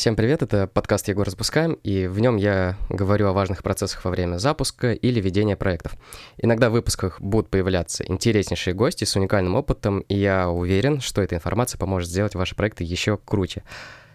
Всем 0.00 0.16
привет, 0.16 0.40
это 0.40 0.66
подкаст 0.66 1.08
«Егор 1.08 1.28
запускаем», 1.28 1.74
и 1.74 2.06
в 2.06 2.20
нем 2.20 2.36
я 2.38 2.78
говорю 2.88 3.26
о 3.26 3.34
важных 3.34 3.62
процессах 3.62 4.02
во 4.02 4.10
время 4.10 4.38
запуска 4.38 4.94
или 4.94 5.20
ведения 5.20 5.56
проектов. 5.56 5.92
Иногда 6.38 6.70
в 6.70 6.72
выпусках 6.72 7.20
будут 7.20 7.50
появляться 7.50 8.02
интереснейшие 8.06 8.72
гости 8.72 9.04
с 9.04 9.14
уникальным 9.14 9.56
опытом, 9.56 10.00
и 10.08 10.16
я 10.16 10.48
уверен, 10.48 11.02
что 11.02 11.20
эта 11.20 11.34
информация 11.34 11.78
поможет 11.78 12.08
сделать 12.08 12.34
ваши 12.34 12.56
проекты 12.56 12.82
еще 12.82 13.18
круче. 13.18 13.62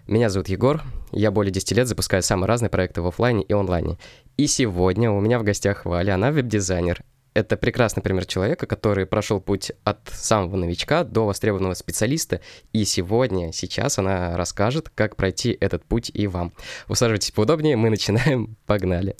Меня 0.07 0.31
зовут 0.31 0.47
Егор, 0.47 0.81
я 1.11 1.29
более 1.29 1.51
10 1.51 1.73
лет 1.73 1.87
запускаю 1.87 2.23
самые 2.23 2.47
разные 2.47 2.71
проекты 2.71 3.03
в 3.03 3.07
офлайне 3.07 3.43
и 3.43 3.53
онлайне. 3.53 3.99
И 4.37 4.47
сегодня 4.47 5.11
у 5.11 5.21
меня 5.21 5.37
в 5.37 5.43
гостях 5.43 5.85
Валя, 5.85 6.15
она 6.15 6.31
веб-дизайнер, 6.31 7.03
это 7.35 7.57
прекрасный 7.57 8.01
пример 8.01 8.25
человека, 8.25 8.65
который 8.65 9.05
прошел 9.05 9.39
путь 9.39 9.73
от 9.83 9.99
самого 10.07 10.55
новичка 10.55 11.03
до 11.03 11.25
востребованного 11.25 11.73
специалиста, 11.73 12.39
и 12.71 12.85
сегодня, 12.85 13.51
сейчас 13.51 13.99
она 13.99 14.37
расскажет, 14.37 14.89
как 14.95 15.17
пройти 15.17 15.55
этот 15.59 15.83
путь 15.83 16.09
и 16.13 16.27
вам. 16.27 16.53
Усаживайтесь 16.87 17.31
поудобнее, 17.31 17.75
мы 17.75 17.89
начинаем, 17.89 18.55
погнали. 18.65 19.15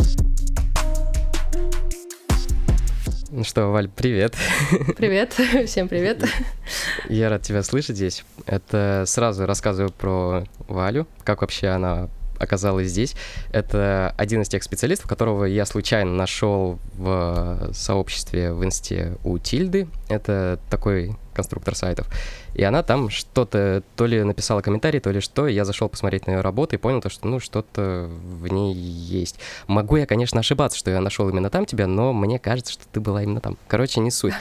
Ну 3.32 3.44
что, 3.44 3.68
Валь, 3.68 3.90
привет. 3.90 4.36
Привет, 4.98 5.34
всем 5.68 5.90
привет. 5.90 6.23
Я 7.09 7.30
рад 7.30 7.42
тебя 7.42 7.64
слышать 7.64 7.98
здесь. 7.98 8.23
Это 8.45 9.04
сразу 9.08 9.45
рассказываю 9.45 9.92
про 9.92 10.45
Валю, 10.70 11.06
как 11.26 11.42
вообще 11.42 11.68
она 11.68 12.09
оказалась 12.39 12.88
здесь. 12.88 13.16
Это 13.52 14.13
один 14.17 14.41
из 14.41 14.49
тех 14.49 14.63
специалистов, 14.63 15.09
которого 15.09 15.45
я 15.45 15.66
случайно 15.66 16.12
нашел 16.12 16.80
в 16.95 17.71
сообществе 17.73 18.53
в 18.53 18.63
инсте 18.63 19.17
у 19.23 19.38
Тильды. 19.38 19.88
Это 20.09 20.59
такой 20.70 21.17
конструктор 21.34 21.75
сайтов. 21.75 22.08
И 22.53 22.63
она 22.63 22.81
там 22.81 23.09
что-то 23.09 23.84
то 23.95 24.05
ли 24.05 24.23
написала 24.23 24.61
комментарий, 24.61 25.00
то 25.00 25.11
ли 25.11 25.19
что. 25.19 25.47
Я 25.47 25.66
зашел 25.66 25.89
посмотреть 25.89 26.25
на 26.27 26.31
ее 26.31 26.42
работу 26.42 26.75
и 26.75 26.80
понял, 26.80 27.02
то, 27.02 27.09
что 27.09 27.27
ну 27.27 27.39
что-то 27.39 28.09
в 28.09 28.47
ней 28.47 28.73
есть. 28.73 29.38
Могу 29.67 29.97
я, 29.97 30.05
конечно, 30.05 30.39
ошибаться, 30.39 30.77
что 30.77 30.92
я 30.92 31.02
нашел 31.02 31.27
именно 31.30 31.49
там 31.49 31.66
тебя, 31.66 31.88
но 31.88 32.14
мне 32.14 32.39
кажется, 32.39 32.73
что 32.73 32.83
ты 32.92 32.99
была 32.99 33.22
именно 33.23 33.42
там. 33.42 33.58
Короче, 33.67 33.99
не 33.99 34.11
суть 34.11 34.33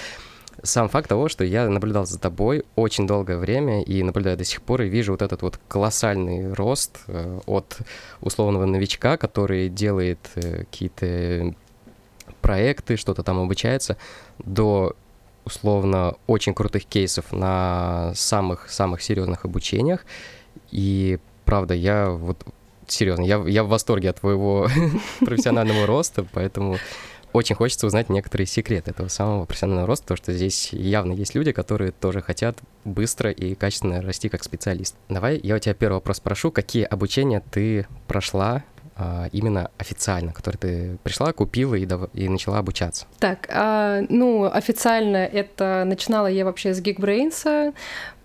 сам 0.62 0.88
факт 0.88 1.08
того, 1.08 1.28
что 1.28 1.44
я 1.44 1.68
наблюдал 1.68 2.06
за 2.06 2.18
тобой 2.18 2.64
очень 2.76 3.06
долгое 3.06 3.36
время 3.36 3.82
и 3.82 4.02
наблюдаю 4.02 4.36
до 4.36 4.44
сих 4.44 4.62
пор 4.62 4.82
и 4.82 4.88
вижу 4.88 5.12
вот 5.12 5.22
этот 5.22 5.42
вот 5.42 5.58
колоссальный 5.68 6.52
рост 6.52 7.00
э, 7.08 7.40
от 7.46 7.78
условного 8.20 8.64
новичка, 8.64 9.16
который 9.16 9.68
делает 9.68 10.18
э, 10.36 10.64
какие-то 10.64 11.54
проекты, 12.40 12.96
что-то 12.96 13.22
там 13.22 13.40
обучается, 13.40 13.96
до 14.38 14.94
условно 15.44 16.14
очень 16.26 16.54
крутых 16.54 16.86
кейсов 16.86 17.32
на 17.32 18.12
самых-самых 18.14 19.02
серьезных 19.02 19.44
обучениях. 19.44 20.04
И 20.70 21.18
правда, 21.44 21.74
я 21.74 22.10
вот 22.10 22.44
серьезно, 22.86 23.24
я, 23.24 23.42
я 23.46 23.64
в 23.64 23.68
восторге 23.68 24.10
от 24.10 24.20
твоего 24.20 24.68
профессионального 25.20 25.86
роста, 25.86 26.26
поэтому 26.32 26.78
очень 27.34 27.56
хочется 27.56 27.86
узнать 27.86 28.08
некоторые 28.08 28.46
секреты 28.46 28.92
этого 28.92 29.08
самого 29.08 29.44
профессионального 29.44 29.88
роста, 29.88 30.04
потому 30.04 30.16
что 30.18 30.32
здесь 30.32 30.72
явно 30.72 31.12
есть 31.12 31.34
люди, 31.34 31.50
которые 31.50 31.90
тоже 31.90 32.22
хотят 32.22 32.56
быстро 32.84 33.30
и 33.30 33.56
качественно 33.56 34.00
расти 34.00 34.28
как 34.28 34.44
специалист. 34.44 34.94
Давай 35.08 35.40
я 35.42 35.56
у 35.56 35.58
тебя 35.58 35.74
первый 35.74 35.94
вопрос 35.94 36.18
спрошу. 36.18 36.52
Какие 36.52 36.84
обучения 36.84 37.42
ты 37.50 37.88
прошла 38.06 38.62
а, 38.96 39.28
именно 39.32 39.72
официально, 39.78 40.32
который 40.32 40.56
ты 40.56 40.98
пришла, 41.02 41.32
купила 41.32 41.74
и, 41.74 41.88
и 42.12 42.28
начала 42.28 42.58
обучаться? 42.58 43.06
Так, 43.18 43.48
а, 43.50 44.02
ну, 44.08 44.44
официально 44.44 45.16
это 45.16 45.82
начинала 45.84 46.28
я 46.28 46.44
вообще 46.44 46.72
с 46.72 46.80
Geekbrains, 46.80 47.74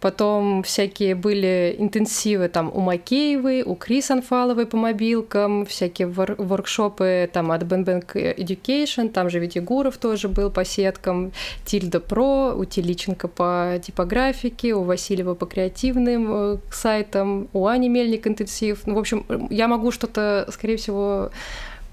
Потом 0.02 0.64
всякие 0.64 1.14
были 1.16 1.75
интенсивы 1.78 2.47
там 2.47 2.72
у 2.73 2.80
Макеевой, 2.80 3.64
у 3.64 3.75
Крис 3.75 4.11
Анфаловой 4.11 4.66
по 4.66 4.78
мобилкам, 4.78 5.65
всякие 5.65 6.08
вор- 6.08 6.36
воркшопы 6.37 7.30
там 7.32 7.52
от 7.52 7.64
Bank 7.64 8.14
Education, 8.14 9.09
там 9.09 9.30
же 9.30 9.39
ведь 9.39 9.55
Егоров 9.55 9.98
тоже 9.98 10.30
был 10.30 10.49
по 10.52 10.64
сеткам, 10.64 11.32
Тильда 11.65 11.99
Про, 11.99 12.54
у 12.55 12.64
Теличенко 12.65 13.27
по 13.27 13.80
типографике, 13.86 14.73
у 14.73 14.83
Васильева 14.83 15.36
по 15.36 15.45
креативным 15.45 16.27
э, 16.32 16.58
сайтам, 16.71 17.49
у 17.54 17.67
Ани 17.67 17.89
Мельник 17.89 18.26
интенсив. 18.26 18.82
Ну, 18.86 18.95
в 18.95 18.99
общем, 18.99 19.26
я 19.49 19.67
могу 19.67 19.92
что-то, 19.92 20.48
скорее 20.52 20.77
всего, 20.77 21.32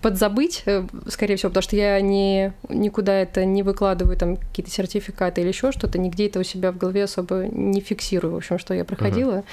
подзабыть, 0.02 0.62
э, 0.66 0.86
скорее 1.08 1.36
всего, 1.36 1.50
потому 1.50 1.62
что 1.62 1.76
я 1.76 2.00
не, 2.00 2.52
никуда 2.68 3.12
это 3.14 3.44
не 3.44 3.62
выкладываю, 3.62 4.16
там, 4.16 4.36
какие-то 4.36 4.70
сертификаты 4.70 5.40
или 5.40 5.48
еще 5.48 5.72
что-то, 5.72 5.98
нигде 5.98 6.26
это 6.26 6.40
у 6.40 6.42
себя 6.42 6.72
в 6.72 6.76
голове 6.76 7.04
особо 7.04 7.46
не 7.46 7.80
фиксирую, 7.80 8.34
в 8.34 8.36
общем, 8.36 8.58
что 8.58 8.74
я 8.74 8.84
проходила. 8.84 9.32
Uh-huh. 9.32 9.44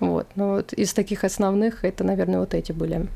Вот. 0.00 0.26
Но 0.34 0.50
вот 0.54 0.72
из 0.72 0.92
таких 0.94 1.22
основных 1.22 1.84
это, 1.84 2.02
наверное, 2.02 2.40
вот 2.40 2.54
эти 2.54 2.72
были. 2.72 3.06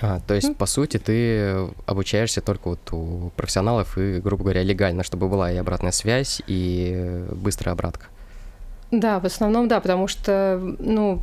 А, 0.00 0.20
то 0.26 0.34
есть, 0.34 0.50
mm. 0.50 0.54
по 0.56 0.66
сути, 0.66 0.98
ты 0.98 1.68
обучаешься 1.86 2.42
только 2.42 2.68
вот 2.68 2.92
у 2.92 3.30
профессионалов 3.36 3.96
и, 3.96 4.20
грубо 4.20 4.42
говоря, 4.42 4.62
легально, 4.62 5.02
чтобы 5.04 5.28
была 5.28 5.50
и 5.50 5.56
обратная 5.56 5.92
связь, 5.92 6.42
и 6.46 7.24
быстрая 7.30 7.72
обратка. 7.72 8.06
Да, 8.90 9.20
в 9.20 9.24
основном 9.24 9.66
да, 9.66 9.80
потому 9.80 10.06
что, 10.06 10.60
ну, 10.78 11.22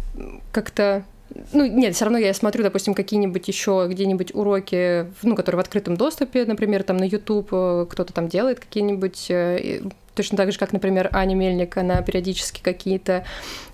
как-то 0.52 1.04
ну, 1.54 1.66
нет, 1.66 1.96
все 1.96 2.06
равно 2.06 2.18
я 2.18 2.34
смотрю, 2.34 2.64
допустим, 2.64 2.94
какие-нибудь 2.94 3.48
еще 3.48 3.88
где-нибудь 3.90 4.34
уроки, 4.34 5.08
ну, 5.24 5.36
которые 5.36 5.58
в 5.58 5.62
открытом 5.62 5.98
доступе, 5.98 6.46
например, 6.46 6.84
там 6.84 6.98
на 6.98 7.04
YouTube 7.04 7.50
э, 7.52 7.86
кто-то 7.90 8.14
там 8.14 8.28
делает 8.28 8.60
какие-нибудь 8.60 9.28
э, 9.30 9.82
точно 10.16 10.38
так 10.38 10.52
же, 10.52 10.60
как, 10.60 10.74
например, 10.74 11.10
Аня 11.12 11.36
Мельник, 11.36 11.78
она 11.78 12.02
периодически 12.02 12.62
какие-то 12.62 13.24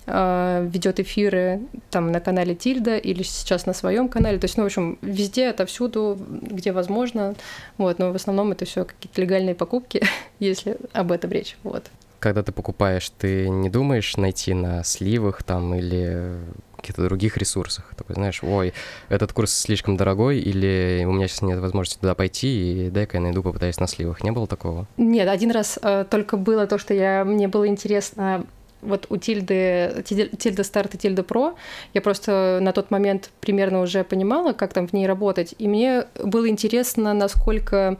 э, 0.06 0.68
ведет 0.70 1.00
эфиры 1.00 1.60
там 1.90 2.12
на 2.12 2.20
канале 2.20 2.54
Тильда 2.54 2.96
или 2.96 3.22
сейчас 3.22 3.66
на 3.66 3.72
своем 3.72 4.08
канале. 4.08 4.38
То 4.38 4.44
есть, 4.44 4.56
ну, 4.56 4.62
в 4.62 4.66
общем, 4.66 4.98
везде, 5.02 5.48
отовсюду, 5.48 6.18
где 6.28 6.72
возможно. 6.72 7.34
Вот, 7.76 7.98
но 7.98 8.12
в 8.12 8.16
основном 8.16 8.52
это 8.52 8.64
все 8.64 8.84
какие-то 8.84 9.20
легальные 9.20 9.54
покупки, 9.54 10.02
если 10.38 10.76
об 10.92 11.12
этом 11.12 11.30
речь. 11.30 11.56
Вот. 11.62 11.84
Когда 12.20 12.42
ты 12.42 12.50
покупаешь, 12.50 13.10
ты 13.10 13.48
не 13.48 13.70
думаешь 13.70 14.16
найти 14.16 14.52
на 14.52 14.82
сливах 14.82 15.44
там 15.44 15.74
или 15.74 16.34
каких-то 16.78 17.04
других 17.04 17.36
ресурсах. 17.36 17.84
Такой, 17.96 18.14
знаешь, 18.14 18.40
ой, 18.42 18.72
этот 19.08 19.32
курс 19.32 19.52
слишком 19.52 19.96
дорогой, 19.96 20.38
или 20.38 21.04
у 21.06 21.12
меня 21.12 21.28
сейчас 21.28 21.42
нет 21.42 21.58
возможности 21.58 22.00
туда 22.00 22.14
пойти, 22.14 22.86
и 22.86 22.90
дай-ка 22.90 23.18
я 23.18 23.22
найду, 23.22 23.42
попытаюсь 23.42 23.78
на 23.78 23.86
сливах. 23.86 24.22
Не 24.22 24.30
было 24.30 24.46
такого? 24.46 24.86
Нет, 24.96 25.28
один 25.28 25.50
раз 25.50 25.78
э, 25.82 26.04
только 26.08 26.36
было 26.36 26.66
то, 26.66 26.78
что 26.78 26.94
я, 26.94 27.24
мне 27.24 27.48
было 27.48 27.68
интересно 27.68 28.46
вот 28.82 29.06
у 29.10 29.16
Тильды, 29.16 30.04
Тильда 30.04 30.64
Старт 30.64 30.94
и 30.94 30.98
Тильда 30.98 31.22
Про, 31.22 31.54
я 31.94 32.00
просто 32.00 32.58
на 32.60 32.72
тот 32.72 32.90
момент 32.90 33.30
примерно 33.40 33.82
уже 33.82 34.04
понимала, 34.04 34.52
как 34.52 34.72
там 34.72 34.86
в 34.86 34.92
ней 34.92 35.06
работать, 35.06 35.54
и 35.58 35.68
мне 35.68 36.04
было 36.22 36.48
интересно, 36.48 37.14
насколько 37.14 37.98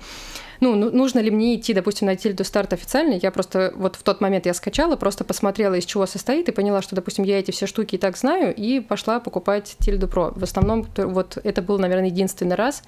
ну, 0.61 0.75
ну, 0.75 0.91
нужно 0.91 1.21
ли 1.21 1.31
мне 1.31 1.57
идти, 1.57 1.73
допустим, 1.73 2.07
на 2.07 2.17
Тильду 2.17 2.45
старт 2.45 2.73
официально, 2.73 3.15
я 3.15 3.31
просто 3.31 3.73
вот 3.77 3.97
в 3.97 4.03
тот 4.03 4.21
момент 4.21 4.47
я 4.47 4.55
скачала, 4.55 4.97
просто 4.97 5.25
посмотрела, 5.25 5.75
из 5.75 5.85
чего 5.85 6.07
состоит, 6.07 6.49
и 6.49 6.53
поняла, 6.53 6.83
что, 6.83 6.97
допустим, 6.97 7.25
я 7.25 7.39
эти 7.39 7.51
все 7.51 7.67
штуки 7.67 7.95
и 7.95 7.99
так 7.99 8.17
знаю, 8.17 8.55
и 8.55 8.81
пошла 8.81 9.21
покупать 9.21 9.77
Тильду 9.79 10.09
Про. 10.09 10.33
В 10.35 10.43
основном 10.43 10.87
вот 10.97 11.39
это 11.43 11.63
был, 11.63 11.79
наверное, 11.79 12.09
единственный 12.09 12.57
раз, 12.57 12.83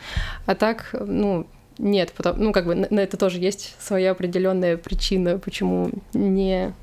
а 0.47 0.55
так, 0.55 0.91
ну, 0.93 1.47
нет, 1.79 2.13
потому, 2.17 2.43
ну, 2.43 2.53
как 2.53 2.67
бы 2.67 2.75
на 2.75 3.01
это 3.01 3.17
тоже 3.17 3.39
есть 3.39 3.75
своя 3.79 4.11
определенная 4.11 4.77
причина, 4.77 5.39
почему 5.39 5.91
не, 6.13 6.75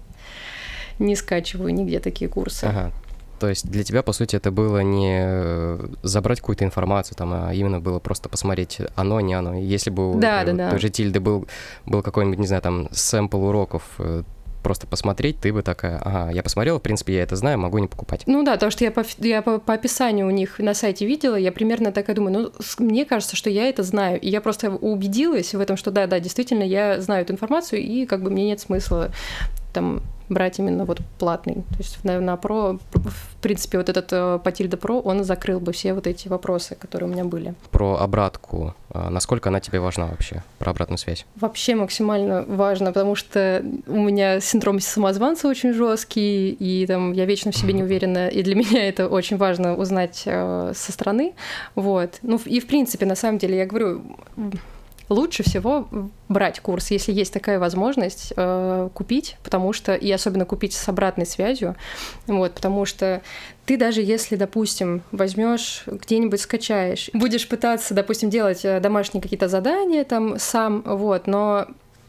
не 1.00 1.16
скачиваю 1.16 1.74
нигде 1.74 2.00
такие 2.00 2.30
курсы. 2.30 2.66
Ага. 2.66 2.92
То 3.40 3.50
есть 3.50 3.70
для 3.70 3.84
тебя, 3.84 4.02
по 4.02 4.14
сути, 4.14 4.36
это 4.36 4.52
было 4.52 4.80
не 4.80 5.20
э, 5.22 5.88
забрать 6.02 6.40
какую-то 6.40 6.66
информацию, 6.66 7.16
там, 7.16 7.34
а 7.34 7.54
именно 7.54 7.80
было 7.80 8.00
просто 8.00 8.30
посмотреть 8.30 8.80
оно, 8.96 9.20
не 9.20 9.36
оно. 9.36 9.54
Если 9.54 9.92
бы 9.92 10.16
да, 10.16 10.42
у 10.42 10.46
да, 10.48 10.54
да. 10.54 10.70
той 10.72 10.80
же 10.80 10.90
Тильды 10.90 11.20
был, 11.20 11.48
был 11.86 12.02
какой-нибудь, 12.02 12.40
не 12.40 12.48
знаю, 12.48 12.64
там, 12.64 12.88
сэмпл 12.92 13.38
уроков, 13.38 13.84
э, 14.00 14.24
просто 14.64 14.88
посмотреть, 14.88 15.40
ты 15.40 15.54
бы 15.54 15.62
такая, 15.62 15.98
ага, 16.00 16.32
я 16.32 16.44
посмотрела, 16.44 16.80
в 16.80 16.82
принципе, 16.82 17.14
я 17.14 17.24
это 17.24 17.36
знаю, 17.36 17.60
могу 17.60 17.78
не 17.78 17.88
покупать. 17.88 18.24
Ну 18.26 18.44
да, 18.44 18.54
потому 18.54 18.72
что 18.72 18.84
я 18.84 18.92
по, 18.92 19.04
я 19.20 19.42
по, 19.42 19.60
по 19.60 19.74
описанию 19.74 20.28
у 20.28 20.32
них 20.32 20.60
на 20.60 20.74
сайте 20.74 21.06
видела, 21.06 21.36
я 21.36 21.52
примерно 21.52 21.92
так 21.92 22.10
и 22.10 22.14
думаю, 22.14 22.34
ну, 22.34 22.52
мне 22.84 23.06
кажется, 23.06 23.36
что 23.36 23.50
я 23.50 23.70
это 23.70 23.84
знаю, 23.84 24.20
и 24.20 24.30
я 24.30 24.42
просто 24.42 24.72
убедилась 24.72 25.54
в 25.54 25.60
этом, 25.60 25.78
что 25.78 25.92
да, 25.92 26.08
да, 26.08 26.20
действительно, 26.20 26.64
я 26.64 27.00
знаю 27.00 27.22
эту 27.22 27.34
информацию, 27.34 27.82
и 27.82 28.06
как 28.06 28.22
бы 28.24 28.30
мне 28.30 28.46
нет 28.46 28.60
смысла 28.60 29.12
там 29.78 30.02
брать 30.28 30.60
именно 30.60 30.86
вот 30.86 31.00
платный. 31.20 31.54
То 31.54 31.78
есть 31.78 32.04
на, 32.04 32.20
на 32.20 32.34
Pro, 32.34 32.80
в 32.92 33.36
принципе, 33.42 33.78
вот 33.78 33.90
этот 33.90 34.10
э, 34.12 34.40
Патильда 34.44 34.76
Pro, 34.76 35.02
он 35.02 35.24
закрыл 35.24 35.60
бы 35.60 35.72
все 35.72 35.94
вот 35.94 36.08
эти 36.08 36.28
вопросы, 36.28 36.76
которые 36.76 37.08
у 37.08 37.14
меня 37.14 37.24
были. 37.24 37.54
Про 37.72 37.98
обратку. 37.98 38.74
А 38.90 39.10
насколько 39.12 39.50
она 39.50 39.60
тебе 39.60 39.80
важна 39.80 40.08
вообще? 40.08 40.44
Про 40.58 40.72
обратную 40.72 40.98
связь? 40.98 41.26
Вообще 41.36 41.76
максимально 41.76 42.44
важно, 42.48 42.88
потому 42.88 43.16
что 43.16 43.64
у 43.86 44.00
меня 44.00 44.40
синдром 44.40 44.80
самозванца 44.80 45.48
очень 45.48 45.74
жесткий, 45.74 46.50
и 46.50 46.88
там 46.88 47.14
я 47.14 47.26
вечно 47.26 47.52
в 47.52 47.56
себе 47.56 47.74
не 47.74 47.84
уверена, 47.84 48.28
и 48.28 48.42
для 48.42 48.56
меня 48.62 48.88
это 48.90 49.08
очень 49.08 49.38
важно 49.38 49.76
узнать 49.76 50.24
э, 50.26 50.74
со 50.76 50.92
стороны. 50.92 51.36
Вот. 51.76 52.20
Ну 52.24 52.42
и 52.46 52.60
в 52.60 52.68
принципе, 52.68 53.06
на 53.06 53.16
самом 53.16 53.38
деле, 53.38 53.60
я 53.60 53.68
говорю, 53.68 54.02
лучше 55.10 55.44
всего 55.44 55.88
брать 56.28 56.60
курс, 56.60 56.92
если 56.92 57.12
есть 57.12 57.34
такая 57.34 57.60
возможность 57.60 58.34
э, 58.36 58.90
купить, 58.94 59.38
потому 59.44 59.74
что, 59.74 59.96
и 59.96 60.12
особенно 60.12 60.46
купить 60.46 60.74
с 60.74 60.90
обратной 60.90 61.26
связью, 61.26 61.76
вот, 62.28 62.54
потому 62.54 62.86
что 62.86 63.22
ты 63.66 63.78
даже 63.78 64.02
если, 64.02 64.36
допустим, 64.36 65.02
возьмешь 65.12 65.84
где-нибудь 65.86 66.42
скачаешь, 66.42 67.10
будешь 67.14 67.48
пытаться, 67.48 67.94
допустим, 67.94 68.30
делать 68.30 68.64
э, 68.66 68.80
домашние 68.80 69.22
какие-то 69.22 69.48
задания 69.48 70.04
там 70.04 70.40
сам, 70.40 70.82
вот, 70.86 71.28
но 71.28 71.68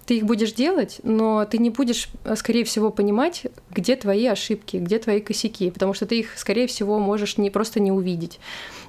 ты 0.08 0.16
их 0.16 0.25
будешь 0.25 0.52
делать, 0.52 1.00
но 1.02 1.44
ты 1.44 1.58
не 1.58 1.69
будешь, 1.69 2.08
э, 2.25 2.34
скорее 2.34 2.64
всего, 2.64 2.90
понимать, 2.90 3.46
где 3.70 3.94
твои 3.94 4.26
ошибки, 4.26 4.78
где 4.78 4.99
твои 4.99 5.20
косяки, 5.20 5.70
потому 5.70 5.93
что 5.93 6.06
ты 6.06 6.20
их, 6.20 6.38
скорее 6.38 6.66
всего, 6.66 6.99
можешь 6.99 7.37
не 7.37 7.50
просто 7.50 7.78
не 7.78 7.93
увидеть. 7.93 8.40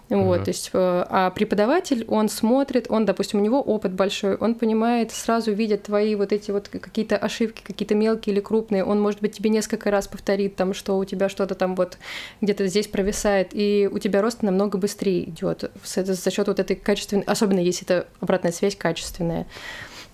Вот, 0.08 0.46
то 0.46 0.50
есть, 0.50 0.72
э, 0.74 1.06
а 1.08 1.30
преподаватель, 1.30 2.04
он 2.08 2.30
смотрит, 2.30 2.88
он, 2.90 3.06
допустим, 3.06 3.40
у 3.40 3.44
него 3.44 3.62
опыт 3.62 3.94
большой, 3.94 4.38
он 4.38 4.56
понимает, 4.56 5.12
сразу 5.12 5.52
видит 5.52 5.84
твои 5.84 6.16
вот 6.16 6.32
эти 6.32 6.50
вот 6.52 6.70
какие-то 6.70 7.18
ошибки, 7.18 7.62
какие-то 7.64 7.94
мелкие 7.96 8.34
или 8.34 8.40
крупные, 8.40 8.84
он, 8.84 9.00
может 9.02 9.20
быть, 9.20 9.34
тебе 9.34 9.52
несколько 9.52 9.92
раз 9.92 10.08
повторит, 10.08 10.56
там, 10.56 10.74
что 10.74 10.98
у 10.98 11.06
тебя 11.06 11.30
что-то 11.30 11.54
там 11.54 11.76
вот 11.76 11.98
где-то 12.42 12.66
здесь 12.68 12.88
провисает, 12.88 13.50
и 13.52 13.88
у 13.92 14.00
тебя 14.00 14.22
рост 14.22 14.42
намного 14.42 14.80
быстрее 14.80 15.30
идет 15.30 15.70
за 15.84 16.32
счет 16.32 16.48
вот 16.48 16.60
этой 16.60 16.78
качественной, 16.78 17.24
особенно 17.24 17.60
если 17.60 17.86
это 17.86 18.08
обратная 18.22 18.54
связь 18.54 18.76
качественная 18.76 19.46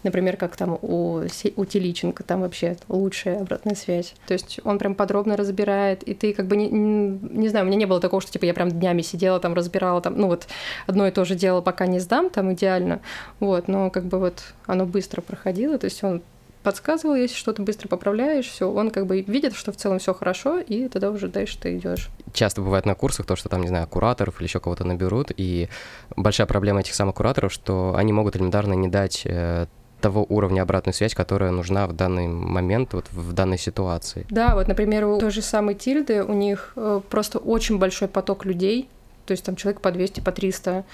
например, 0.05 0.37
как 0.37 0.55
там 0.55 0.77
у, 0.81 1.23
у 1.55 1.65
Теличенко, 1.65 2.23
там 2.23 2.41
вообще 2.41 2.77
лучшая 2.87 3.41
обратная 3.41 3.75
связь. 3.75 4.13
То 4.27 4.33
есть 4.33 4.59
он 4.63 4.77
прям 4.77 4.95
подробно 4.95 5.35
разбирает, 5.35 6.03
и 6.03 6.13
ты 6.13 6.33
как 6.33 6.47
бы 6.47 6.55
не, 6.55 6.69
не, 6.69 7.49
знаю, 7.49 7.65
у 7.65 7.67
меня 7.67 7.77
не 7.77 7.85
было 7.85 7.99
такого, 7.99 8.21
что 8.21 8.31
типа 8.31 8.45
я 8.45 8.53
прям 8.53 8.71
днями 8.71 9.01
сидела 9.01 9.39
там, 9.39 9.53
разбирала 9.53 9.99
там, 10.01 10.17
ну 10.17 10.27
вот 10.27 10.47
одно 10.87 11.07
и 11.07 11.11
то 11.11 11.25
же 11.25 11.35
дело, 11.35 11.61
пока 11.61 11.87
не 11.87 11.99
сдам 11.99 12.29
там 12.29 12.53
идеально, 12.53 13.01
вот, 13.39 13.67
но 13.67 13.89
как 13.89 14.05
бы 14.05 14.19
вот 14.19 14.43
оно 14.67 14.85
быстро 14.85 15.21
проходило, 15.21 15.77
то 15.77 15.85
есть 15.85 16.03
он 16.03 16.21
подсказывал, 16.65 17.15
если 17.15 17.35
что-то 17.35 17.61
быстро 17.61 17.87
поправляешь, 17.87 18.47
все, 18.47 18.69
он 18.69 18.89
как 18.89 19.05
бы 19.05 19.21
видит, 19.21 19.55
что 19.55 19.71
в 19.71 19.77
целом 19.77 19.99
все 19.99 20.13
хорошо, 20.13 20.59
и 20.59 20.87
тогда 20.87 21.11
уже 21.11 21.27
дальше 21.27 21.59
ты 21.59 21.77
идешь. 21.77 22.09
Часто 22.33 22.61
бывает 22.61 22.85
на 22.85 22.95
курсах 22.95 23.27
то, 23.27 23.35
что 23.35 23.49
там, 23.49 23.61
не 23.61 23.67
знаю, 23.67 23.87
кураторов 23.87 24.39
или 24.39 24.47
еще 24.47 24.59
кого-то 24.59 24.83
наберут, 24.83 25.31
и 25.37 25.69
большая 26.15 26.47
проблема 26.47 26.79
этих 26.79 26.95
самых 26.95 27.15
кураторов, 27.15 27.53
что 27.53 27.93
они 27.95 28.13
могут 28.13 28.35
элементарно 28.35 28.73
не 28.73 28.87
дать 28.87 29.21
э, 29.25 29.67
того 30.05 30.23
уровня 30.29 30.61
обратную 30.61 30.93
связь, 30.93 31.15
которая 31.15 31.49
нужна 31.49 31.87
в 31.87 31.93
данный 31.93 32.27
момент, 32.27 32.93
вот 32.93 33.05
в 33.11 33.33
данной 33.33 33.57
ситуации. 33.57 34.27
Да, 34.29 34.53
вот, 34.53 34.67
например, 34.67 35.05
у 35.05 35.17
той 35.17 35.31
же 35.31 35.41
самой 35.41 35.73
Тильды 35.73 36.23
у 36.23 36.33
них 36.33 36.73
э, 36.75 37.01
просто 37.09 37.39
очень 37.39 37.79
большой 37.79 38.07
поток 38.07 38.45
людей, 38.45 38.87
то 39.25 39.31
есть 39.31 39.43
там 39.43 39.55
человек 39.55 39.81
по 39.81 39.91
200, 39.91 40.21
по 40.21 40.31
300, 40.31 40.85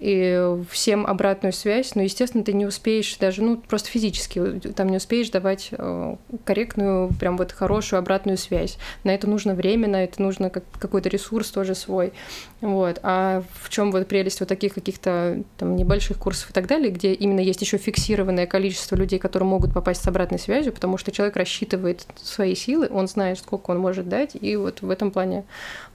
и 0.00 0.56
всем 0.70 1.06
обратную 1.06 1.52
связь, 1.52 1.94
но, 1.94 2.02
естественно, 2.02 2.44
ты 2.44 2.52
не 2.52 2.66
успеешь 2.66 3.16
даже, 3.16 3.42
ну, 3.42 3.56
просто 3.56 3.88
физически 3.88 4.60
там 4.74 4.88
не 4.88 4.98
успеешь 4.98 5.30
давать 5.30 5.68
э, 5.72 6.16
корректную, 6.44 7.10
прям 7.18 7.36
вот 7.36 7.52
хорошую 7.52 7.98
обратную 7.98 8.38
связь. 8.38 8.78
На 9.04 9.14
это 9.14 9.28
нужно 9.28 9.54
время, 9.54 9.88
на 9.88 10.04
это 10.04 10.22
нужно 10.22 10.50
как, 10.50 10.64
какой-то 10.78 11.08
ресурс 11.08 11.50
тоже 11.50 11.74
свой. 11.74 12.12
Вот. 12.60 12.98
А 13.02 13.42
в 13.60 13.70
чем 13.70 13.92
вот 13.92 14.06
прелесть 14.08 14.40
вот 14.40 14.48
таких 14.48 14.74
каких-то 14.74 15.42
там 15.56 15.76
небольших 15.76 16.18
курсов 16.18 16.50
и 16.50 16.52
так 16.52 16.66
далее, 16.66 16.90
где 16.90 17.12
именно 17.12 17.40
есть 17.40 17.60
еще 17.60 17.78
фиксированное 17.78 18.46
количество 18.46 18.96
людей, 18.96 19.18
которые 19.18 19.48
могут 19.48 19.72
попасть 19.74 20.02
с 20.02 20.08
обратной 20.08 20.38
связью, 20.38 20.72
потому 20.72 20.98
что 20.98 21.12
человек 21.12 21.36
рассчитывает 21.36 22.06
свои 22.22 22.54
силы, 22.54 22.88
он 22.90 23.08
знает, 23.08 23.38
сколько 23.38 23.70
он 23.70 23.78
может 23.78 24.08
дать, 24.08 24.36
и 24.40 24.56
вот 24.56 24.82
в 24.82 24.90
этом 24.90 25.10
плане 25.10 25.44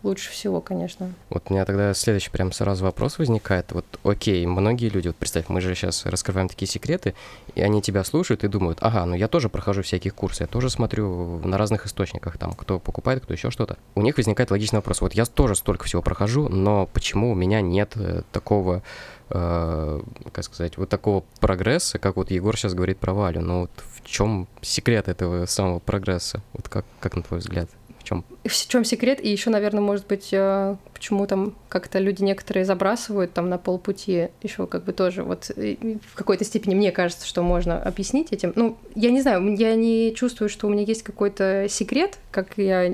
лучше 0.03 0.31
всего, 0.31 0.61
конечно. 0.61 1.13
Вот 1.29 1.43
у 1.49 1.53
меня 1.53 1.65
тогда 1.65 1.93
следующий 1.93 2.31
прям 2.31 2.51
сразу 2.51 2.83
вопрос 2.83 3.17
возникает. 3.17 3.71
Вот 3.71 3.85
окей, 4.03 4.45
многие 4.45 4.89
люди, 4.89 5.07
вот 5.07 5.15
представь, 5.15 5.45
мы 5.49 5.61
же 5.61 5.75
сейчас 5.75 6.05
раскрываем 6.05 6.49
такие 6.49 6.67
секреты, 6.67 7.13
и 7.55 7.61
они 7.61 7.81
тебя 7.81 8.03
слушают 8.03 8.43
и 8.43 8.47
думают, 8.47 8.79
ага, 8.81 9.05
ну 9.05 9.15
я 9.15 9.27
тоже 9.27 9.49
прохожу 9.49 9.81
всякие 9.81 10.11
курсы, 10.11 10.43
я 10.43 10.47
тоже 10.47 10.69
смотрю 10.69 11.39
на 11.43 11.57
разных 11.57 11.85
источниках, 11.85 12.37
там, 12.37 12.53
кто 12.53 12.79
покупает, 12.79 13.23
кто 13.23 13.33
еще 13.33 13.51
что-то. 13.51 13.77
У 13.95 14.01
них 14.01 14.17
возникает 14.17 14.51
логичный 14.51 14.77
вопрос, 14.77 15.01
вот 15.01 15.13
я 15.13 15.25
тоже 15.25 15.55
столько 15.55 15.85
всего 15.85 16.01
прохожу, 16.01 16.49
но 16.49 16.87
почему 16.87 17.31
у 17.31 17.35
меня 17.35 17.61
нет 17.61 17.93
э, 17.95 18.23
такого 18.31 18.83
э, 19.29 20.01
как 20.31 20.43
сказать, 20.43 20.77
вот 20.77 20.89
такого 20.89 21.23
прогресса, 21.39 21.99
как 21.99 22.15
вот 22.15 22.31
Егор 22.31 22.55
сейчас 22.57 22.73
говорит 22.73 22.99
про 22.99 23.13
Валю. 23.13 23.41
Но 23.41 23.61
вот 23.61 23.71
в 23.93 24.07
чем 24.07 24.47
секрет 24.61 25.07
этого 25.07 25.45
самого 25.45 25.79
прогресса? 25.79 26.41
Вот 26.53 26.69
как, 26.69 26.85
как 26.99 27.15
на 27.15 27.23
твой 27.23 27.39
взгляд? 27.39 27.69
В 28.03 28.07
чем? 28.07 28.25
В 28.43 28.67
чем 28.67 28.83
секрет? 28.83 29.23
И 29.23 29.29
еще, 29.29 29.49
наверное, 29.49 29.81
может 29.81 30.07
быть, 30.07 30.29
э, 30.33 30.75
почему 30.93 31.25
там 31.25 31.55
как-то 31.69 31.99
люди 31.99 32.21
некоторые 32.21 32.65
забрасывают 32.65 33.33
там 33.33 33.49
на 33.49 33.57
полпути, 33.57 34.27
еще 34.41 34.67
как 34.67 34.83
бы 34.83 34.91
тоже 34.91 35.23
вот 35.23 35.49
в 35.49 36.13
какой-то 36.15 36.43
степени 36.43 36.75
мне 36.75 36.91
кажется, 36.91 37.25
что 37.25 37.41
можно 37.43 37.81
объяснить 37.81 38.33
этим. 38.33 38.51
Ну, 38.55 38.77
я 38.95 39.09
не 39.09 39.21
знаю, 39.21 39.55
я 39.55 39.75
не 39.75 40.13
чувствую, 40.15 40.49
что 40.49 40.67
у 40.67 40.69
меня 40.69 40.83
есть 40.83 41.03
какой-то 41.03 41.67
секрет, 41.69 42.19
как 42.29 42.57
я... 42.57 42.93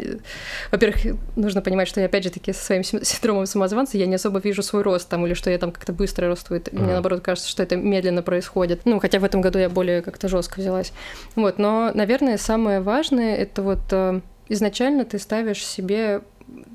Во-первых, 0.72 1.18
нужно 1.36 1.62
понимать, 1.62 1.88
что 1.88 2.00
я, 2.02 2.06
опять 2.06 2.24
же 2.24 2.30
таки, 2.30 2.54
со 2.54 2.64
своим 2.64 2.84
синдромом 2.84 3.48
самозванца 3.48 3.98
я 3.98 4.06
не 4.06 4.16
особо 4.16 4.40
вижу 4.40 4.62
свой 4.62 4.84
рост 4.84 5.10
там, 5.10 5.26
или 5.26 5.34
что 5.34 5.50
я 5.50 5.58
там 5.58 5.72
как-то 5.72 5.92
быстро 5.92 6.28
расту. 6.28 6.56
Mm-hmm. 6.56 6.80
Мне, 6.80 6.94
наоборот, 6.94 7.22
кажется, 7.22 7.50
что 7.50 7.64
это 7.64 7.78
медленно 7.78 8.22
происходит. 8.22 8.82
Ну, 8.86 9.00
хотя 9.00 9.18
в 9.18 9.24
этом 9.24 9.42
году 9.42 9.58
я 9.58 9.70
более 9.70 10.04
как-то 10.04 10.28
жестко 10.28 10.60
взялась. 10.60 10.94
Вот, 11.36 11.58
но, 11.58 11.92
наверное, 11.96 12.38
самое 12.38 12.80
важное— 12.80 13.36
это 13.38 13.64
вот 13.64 13.80
э, 13.92 14.22
изначально 14.50 15.06
ты 15.06 15.20
ставишь 15.20 15.66
себе 15.66 16.22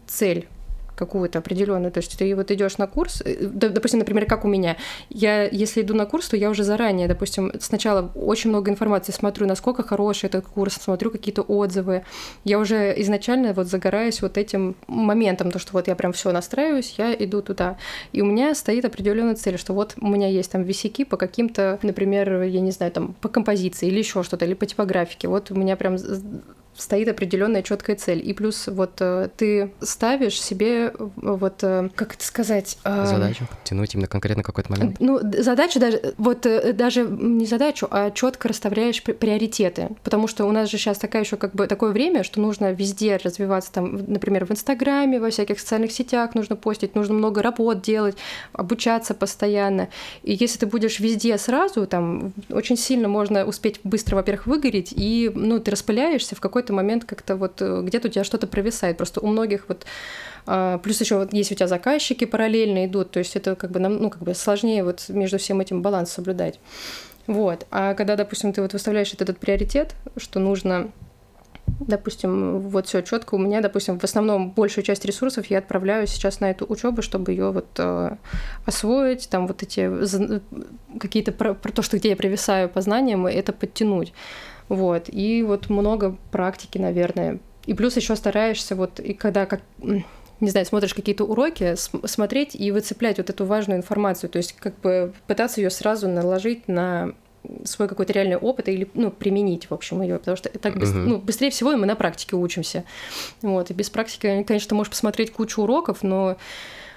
цель 0.07 0.49
какую-то 0.95 1.39
определенную. 1.39 1.93
То 1.93 1.99
есть 1.99 2.17
ты 2.17 2.35
вот 2.35 2.51
идешь 2.51 2.79
на 2.79 2.87
курс, 2.87 3.23
э, 3.25 3.37
допустим, 3.41 3.99
например, 3.99 4.27
как 4.27 4.45
у 4.45 4.49
меня. 4.49 4.77
Я, 5.11 5.45
если 5.45 5.83
иду 5.83 5.95
на 5.95 6.07
курс, 6.07 6.29
то 6.29 6.37
я 6.37 6.51
уже 6.51 6.63
заранее, 6.65 7.09
допустим, 7.09 7.53
сначала 7.61 8.11
очень 8.15 8.51
много 8.51 8.71
информации 8.71 9.13
смотрю, 9.13 9.47
насколько 9.47 9.83
хороший 9.83 10.27
этот 10.27 10.47
курс, 10.47 10.75
смотрю 10.75 11.11
какие-то 11.11 11.43
отзывы. 11.43 12.05
Я 12.45 12.59
уже 12.59 12.95
изначально 13.03 13.53
вот 13.53 13.67
загораюсь 13.67 14.23
вот 14.23 14.39
этим 14.39 14.77
моментом, 14.87 15.51
то, 15.51 15.59
что 15.59 15.73
вот 15.73 15.89
я 15.89 15.95
прям 15.95 16.13
все 16.13 16.33
настраиваюсь, 16.33 16.95
я 16.99 17.15
иду 17.15 17.43
туда. 17.43 17.77
И 18.13 18.23
у 18.23 18.27
меня 18.27 18.55
стоит 18.55 18.85
определенная 18.85 19.35
цель, 19.35 19.59
что 19.59 19.73
вот 19.75 19.95
у 20.01 20.09
меня 20.09 20.29
есть 20.29 20.53
там 20.53 20.63
висяки 20.63 21.05
по 21.05 21.17
каким-то, 21.17 21.79
например, 21.83 22.43
я 22.43 22.61
не 22.61 22.71
знаю, 22.71 22.93
там 22.93 23.15
по 23.21 23.29
композиции 23.29 23.89
или 23.89 23.99
еще 23.99 24.23
что-то, 24.23 24.45
или 24.45 24.55
по 24.55 24.67
типографике. 24.67 25.29
Вот 25.29 25.51
у 25.51 25.55
меня 25.55 25.77
прям 25.77 25.97
стоит 26.77 27.09
определенная 27.09 27.63
четкая 27.63 27.97
цель. 27.97 28.21
И 28.25 28.33
плюс 28.33 28.67
вот 28.67 29.01
э, 29.01 29.29
ты 29.37 29.71
ставишь 29.81 30.41
себе 30.41 30.93
вот, 30.99 31.63
э, 31.63 31.89
как 31.95 32.15
это 32.15 32.25
сказать... 32.25 32.79
Э, 32.85 33.07
задачу 33.07 33.47
тянуть 33.63 33.95
именно 33.95 34.09
конкретно 34.09 34.43
какой-то 34.43 34.73
момент? 34.73 34.97
Ну, 34.99 35.21
задачу 35.39 35.79
даже, 35.79 36.15
вот 36.19 36.47
даже 36.75 37.05
не 37.05 37.47
задачу, 37.47 37.87
а 37.91 38.11
четко 38.11 38.49
расставляешь 38.49 39.03
приоритеты. 39.03 39.91
Потому 40.03 40.27
что 40.27 40.45
у 40.47 40.53
нас 40.53 40.71
же 40.71 40.79
сейчас 40.79 40.99
такая 40.99 41.23
еще 41.23 41.37
как 41.37 41.55
бы 41.55 41.67
такое 41.67 41.93
время, 41.93 42.25
что 42.25 42.41
нужно 42.41 42.73
везде 42.73 43.17
развиваться, 43.17 43.73
там, 43.73 43.97
например, 44.11 44.45
в 44.45 44.51
Инстаграме, 44.51 45.21
во 45.21 45.31
всяких 45.31 45.61
социальных 45.61 45.93
сетях 45.93 46.35
нужно 46.35 46.57
постить, 46.57 46.95
нужно 46.95 47.15
много 47.15 47.43
работ 47.43 47.83
делать, 47.83 48.17
обучаться 48.53 49.15
постоянно. 49.15 49.89
И 50.23 50.35
если 50.35 50.59
ты 50.59 50.67
будешь 50.67 50.99
везде 50.99 51.39
сразу, 51.39 51.87
там, 51.87 52.33
очень 52.51 52.77
сильно 52.77 53.09
можно 53.09 53.45
успеть 53.45 53.81
быстро, 53.85 54.17
во-первых, 54.17 54.47
выгореть, 54.47 54.93
и, 54.97 55.31
ну, 55.35 55.61
ты 55.61 55.71
распыляешься 55.71 56.35
в 56.35 56.41
какой 56.41 56.64
какой-то 56.65 56.73
момент 56.73 57.05
как-то 57.05 57.37
вот 57.37 57.61
э, 57.61 57.83
где-то 57.83 58.09
у 58.09 58.11
тебя 58.11 58.25
что-то 58.25 58.47
провисает. 58.47 58.97
Просто 58.97 59.21
у 59.21 59.27
многих 59.27 59.65
вот 59.69 59.85
а, 60.47 60.79
Плюс 60.79 61.01
еще 61.01 61.17
вот 61.17 61.33
есть 61.33 61.53
у 61.53 61.55
тебя 61.55 61.69
заказчики 61.69 62.27
параллельно 62.27 62.87
идут, 62.87 63.11
то 63.11 63.19
есть 63.19 63.37
это 63.37 63.55
как 63.55 63.71
бы 63.71 63.81
нам, 63.81 63.97
ну, 63.97 64.11
как 64.11 64.23
бы 64.23 64.35
сложнее 64.35 64.85
вот 64.85 65.07
между 65.09 65.39
всем 65.39 65.61
этим 65.61 65.83
баланс 65.83 66.13
соблюдать. 66.13 66.61
Вот. 67.27 67.67
А 67.71 67.95
когда, 67.95 68.17
допустим, 68.17 68.53
ты 68.53 68.61
вот 68.61 68.73
выставляешь 68.73 69.09
этот, 69.09 69.23
этот 69.23 69.39
приоритет, 69.39 69.95
что 70.17 70.41
нужно 70.41 70.91
допустим, 71.81 72.61
вот 72.61 72.87
все 72.87 73.01
четко 73.03 73.35
у 73.35 73.39
меня, 73.39 73.61
допустим, 73.61 73.99
в 73.99 74.05
основном 74.05 74.51
большую 74.51 74.85
часть 74.85 75.05
ресурсов 75.05 75.47
я 75.47 75.59
отправляю 75.59 76.07
сейчас 76.07 76.41
на 76.41 76.51
эту 76.51 76.67
учебу, 76.69 77.01
чтобы 77.03 77.33
ее 77.33 77.51
вот 77.53 77.67
э, 77.79 78.17
освоить, 78.67 79.29
там 79.31 79.47
вот 79.47 79.63
эти 79.63 79.91
какие-то 80.99 81.33
про, 81.33 81.55
про 81.55 81.73
то, 81.73 81.83
что 81.83 81.97
где 81.97 82.11
я 82.11 82.17
провисаю 82.17 82.69
по 82.69 82.83
знаниям, 82.83 83.27
это 83.27 83.53
подтянуть. 83.53 84.13
Вот. 84.69 85.09
И 85.09 85.43
вот 85.43 85.69
много 85.69 86.17
практики, 86.31 86.79
наверное. 86.79 87.39
И 87.67 87.75
плюс 87.75 87.97
еще 87.97 88.17
стараешься, 88.17 88.77
вот, 88.77 89.01
и 89.01 89.15
когда 89.15 89.47
как 89.47 89.63
не 90.41 90.51
знаю, 90.51 90.67
смотришь 90.67 90.95
какие-то 90.95 91.25
уроки, 91.25 91.75
смотреть 91.77 92.55
и 92.55 92.71
выцеплять 92.71 93.19
вот 93.19 93.31
эту 93.31 93.47
важную 93.47 93.79
информацию, 93.79 94.29
то 94.29 94.37
есть 94.39 94.53
как 94.53 94.79
бы 94.81 95.13
пытаться 95.27 95.61
ее 95.61 95.71
сразу 95.71 96.09
наложить 96.09 96.69
на 96.69 97.15
свой 97.65 97.89
какой-то 97.89 98.13
реальный 98.13 98.37
опыт 98.37 98.69
или 98.69 98.89
ну, 98.95 99.11
применить, 99.11 99.71
в 99.71 99.75
общем, 99.75 100.03
ее, 100.03 100.19
потому 100.19 100.37
что 100.37 100.49
так 100.49 100.79
быстр, 100.79 100.99
uh-huh. 100.99 101.07
ну, 101.07 101.19
быстрее 101.19 101.51
всего 101.51 101.77
мы 101.77 101.87
на 101.87 101.95
практике 101.95 102.37
учимся. 102.37 102.85
Вот, 103.43 103.71
и 103.71 103.75
без 103.75 103.91
практики, 103.91 104.45
конечно, 104.47 104.69
ты 104.69 104.75
можешь 104.75 104.91
посмотреть 104.91 105.33
кучу 105.33 105.63
уроков, 105.63 106.03
но 106.03 106.37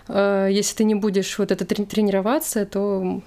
э, 0.08 0.48
если 0.50 0.78
ты 0.78 0.84
не 0.86 0.96
будешь 0.96 1.38
вот 1.38 1.52
это 1.52 1.66
трени- 1.66 1.86
тренироваться, 1.86 2.66
то, 2.66 3.22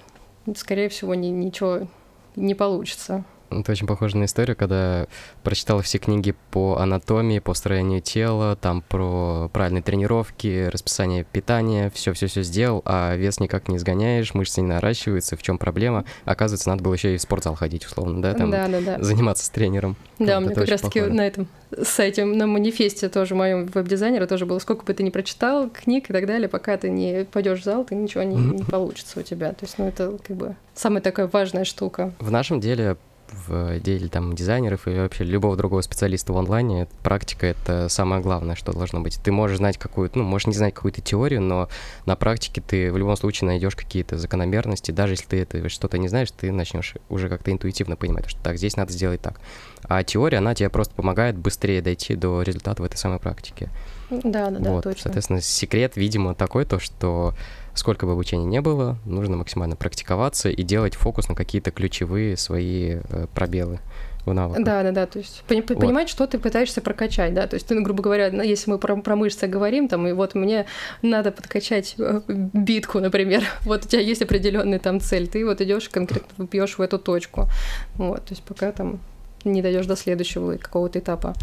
скорее 0.55 0.89
всего, 0.89 1.13
ни, 1.13 1.27
ничего 1.27 1.87
не 2.35 2.55
получится. 2.55 3.23
Это 3.51 3.71
очень 3.71 3.87
похоже 3.87 4.17
на 4.17 4.25
историю, 4.25 4.55
когда 4.55 5.07
прочитал 5.43 5.81
все 5.81 5.97
книги 5.97 6.33
по 6.51 6.77
анатомии, 6.77 7.39
по 7.39 7.53
строению 7.53 8.01
тела, 8.01 8.55
там 8.55 8.81
про 8.87 9.49
правильные 9.53 9.83
тренировки, 9.83 10.69
расписание 10.71 11.23
питания, 11.23 11.91
все-все-все 11.93 12.43
сделал, 12.43 12.81
а 12.85 13.15
вес 13.15 13.39
никак 13.39 13.67
не 13.67 13.77
изгоняешь, 13.77 14.33
мышцы 14.33 14.61
не 14.61 14.67
наращиваются, 14.67 15.35
в 15.35 15.43
чем 15.43 15.57
проблема? 15.57 16.05
Оказывается, 16.25 16.69
надо 16.69 16.83
было 16.83 16.93
еще 16.93 17.13
и 17.13 17.17
в 17.17 17.21
спортзал 17.21 17.55
ходить, 17.55 17.85
условно, 17.85 18.21
да, 18.21 18.33
там 18.33 18.51
да, 18.51 18.67
да, 18.67 18.79
да. 18.81 19.03
заниматься 19.03 19.45
с 19.45 19.49
тренером. 19.49 19.95
Да, 20.19 20.39
вот 20.39 20.45
у 20.45 20.49
меня 20.49 20.55
как 20.55 20.69
раз-таки 20.69 21.01
на 21.01 21.27
этом 21.27 21.47
сайте, 21.83 22.25
на 22.25 22.47
манифесте 22.47 23.09
тоже 23.09 23.35
моем 23.35 23.65
веб-дизайнера 23.67 24.27
тоже 24.27 24.45
было, 24.45 24.59
сколько 24.59 24.85
бы 24.85 24.93
ты 24.93 25.03
ни 25.03 25.09
прочитал 25.09 25.69
книг 25.69 26.09
и 26.09 26.13
так 26.13 26.25
далее, 26.25 26.47
пока 26.47 26.77
ты 26.77 26.89
не 26.89 27.25
пойдешь 27.25 27.61
в 27.61 27.63
зал, 27.63 27.85
ты 27.85 27.95
ничего 27.95 28.23
не, 28.23 28.35
не 28.35 28.63
получится 28.63 29.19
у 29.19 29.23
тебя. 29.23 29.51
То 29.53 29.65
есть, 29.65 29.77
ну, 29.77 29.87
это 29.87 30.17
как 30.25 30.35
бы 30.35 30.55
самая 30.73 31.01
такая 31.01 31.27
важная 31.27 31.65
штука. 31.65 32.13
В 32.19 32.31
нашем 32.31 32.59
деле 32.59 32.97
в 33.47 33.79
деле 33.79 34.07
там 34.07 34.35
дизайнеров 34.35 34.87
или 34.87 34.99
вообще 34.99 35.23
любого 35.23 35.55
другого 35.55 35.81
специалиста 35.81 36.33
в 36.33 36.37
онлайне, 36.37 36.87
практика— 37.03 37.45
это 37.47 37.89
самое 37.89 38.21
главное, 38.21 38.55
что 38.55 38.73
должно 38.73 39.01
быть. 39.01 39.19
Ты 39.23 39.31
можешь 39.31 39.57
знать 39.57 39.77
какую-то, 39.77 40.17
ну, 40.19 40.23
можешь 40.23 40.47
не 40.47 40.53
знать 40.53 40.73
какую-то 40.73 41.01
теорию, 41.01 41.41
но 41.41 41.69
на 42.05 42.15
практике 42.15 42.61
ты 42.61 42.91
в 42.91 42.97
любом 42.97 43.15
случае 43.15 43.47
найдешь 43.47 43.75
какие-то 43.75 44.17
закономерности. 44.17 44.91
Даже 44.91 45.13
если 45.13 45.25
ты 45.25 45.41
это 45.41 45.69
что-то 45.69 45.97
не 45.97 46.07
знаешь, 46.07 46.31
ты 46.31 46.51
начнешь 46.51 46.95
уже 47.09 47.29
как-то 47.29 47.51
интуитивно 47.51 47.95
понимать, 47.95 48.29
что 48.29 48.41
так, 48.41 48.57
здесь 48.57 48.75
надо 48.75 48.91
сделать 48.91 49.21
так. 49.21 49.39
А 49.83 50.03
теория, 50.03 50.37
она 50.39 50.55
тебе 50.55 50.69
просто 50.69 50.93
помогает 50.93 51.37
быстрее 51.37 51.81
дойти 51.81 52.15
до 52.15 52.41
результата 52.41 52.81
в 52.81 52.85
этой 52.85 52.97
самой 52.97 53.19
практике. 53.19 53.69
Да, 54.09 54.49
да, 54.49 54.59
да, 54.59 54.71
вот. 54.71 54.83
точно. 54.83 55.03
Соответственно, 55.03 55.41
секрет, 55.41 55.93
видимо, 55.95 56.35
такой, 56.35 56.65
то, 56.65 56.79
что 56.79 57.33
сколько 57.73 58.05
бы 58.05 58.13
обучения 58.13 58.45
не 58.45 58.61
было, 58.61 58.97
нужно 59.05 59.37
максимально 59.37 59.75
практиковаться 59.75 60.49
и 60.49 60.63
делать 60.63 60.95
фокус 60.95 61.29
на 61.29 61.35
какие-то 61.35 61.71
ключевые 61.71 62.35
свои 62.35 62.97
э, 63.09 63.27
пробелы 63.33 63.79
в 64.25 64.33
навыках. 64.33 64.63
Да, 64.63 64.83
да, 64.83 64.91
да, 64.91 65.05
то 65.05 65.19
есть 65.19 65.43
пони- 65.47 65.63
вот. 65.67 65.79
понимать, 65.79 66.09
что 66.09 66.27
ты 66.27 66.37
пытаешься 66.37 66.81
прокачать, 66.81 67.33
да, 67.33 67.47
то 67.47 67.55
есть 67.55 67.67
ты, 67.67 67.75
ну, 67.75 67.83
грубо 67.83 68.03
говоря, 68.03 68.29
ну, 68.31 68.43
если 68.43 68.69
мы 68.69 68.77
про, 68.77 68.95
про 68.97 69.15
мышцы 69.15 69.47
говорим, 69.47 69.87
там, 69.87 70.07
и 70.07 70.11
вот 70.11 70.35
мне 70.35 70.65
надо 71.01 71.31
подкачать 71.31 71.95
э, 71.97 72.21
битку, 72.27 72.99
например, 72.99 73.43
вот 73.61 73.85
у 73.85 73.87
тебя 73.87 74.01
есть 74.01 74.21
определенная 74.21 74.79
там 74.79 74.99
цель, 74.99 75.27
ты 75.27 75.45
вот 75.45 75.61
идешь 75.61 75.89
конкретно 75.89 76.43
бьешь 76.43 76.77
в 76.77 76.81
эту 76.81 76.99
точку, 76.99 77.47
вот, 77.95 78.25
то 78.25 78.31
есть 78.31 78.43
пока 78.43 78.71
там 78.71 78.99
не 79.43 79.61
дойдешь 79.61 79.85
до 79.85 79.95
следующего 79.95 80.57
какого-то 80.57 80.99
этапа. 80.99 81.35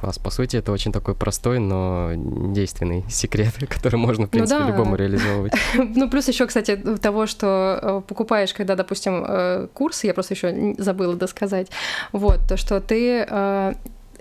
Класс. 0.00 0.18
По 0.18 0.30
сути, 0.30 0.56
это 0.56 0.70
очень 0.70 0.92
такой 0.92 1.14
простой, 1.14 1.58
но 1.58 2.12
действенный 2.14 3.04
секрет, 3.08 3.54
который 3.68 3.96
можно, 3.96 4.26
в 4.26 4.30
принципе, 4.30 4.60
ну, 4.60 4.66
да. 4.66 4.70
любому 4.70 4.96
реализовывать. 4.96 5.52
Ну, 5.74 6.08
плюс 6.08 6.28
еще, 6.28 6.46
кстати, 6.46 6.76
того, 6.76 7.26
что 7.26 7.78
э, 7.82 8.02
покупаешь, 8.06 8.54
когда, 8.54 8.76
допустим, 8.76 9.24
э, 9.26 9.68
курсы, 9.74 10.06
я 10.06 10.14
просто 10.14 10.34
еще 10.34 10.74
забыла 10.78 11.14
досказать, 11.16 11.70
вот, 12.12 12.40
то, 12.48 12.56
что 12.56 12.80
ты 12.80 13.26
э, 13.28 13.74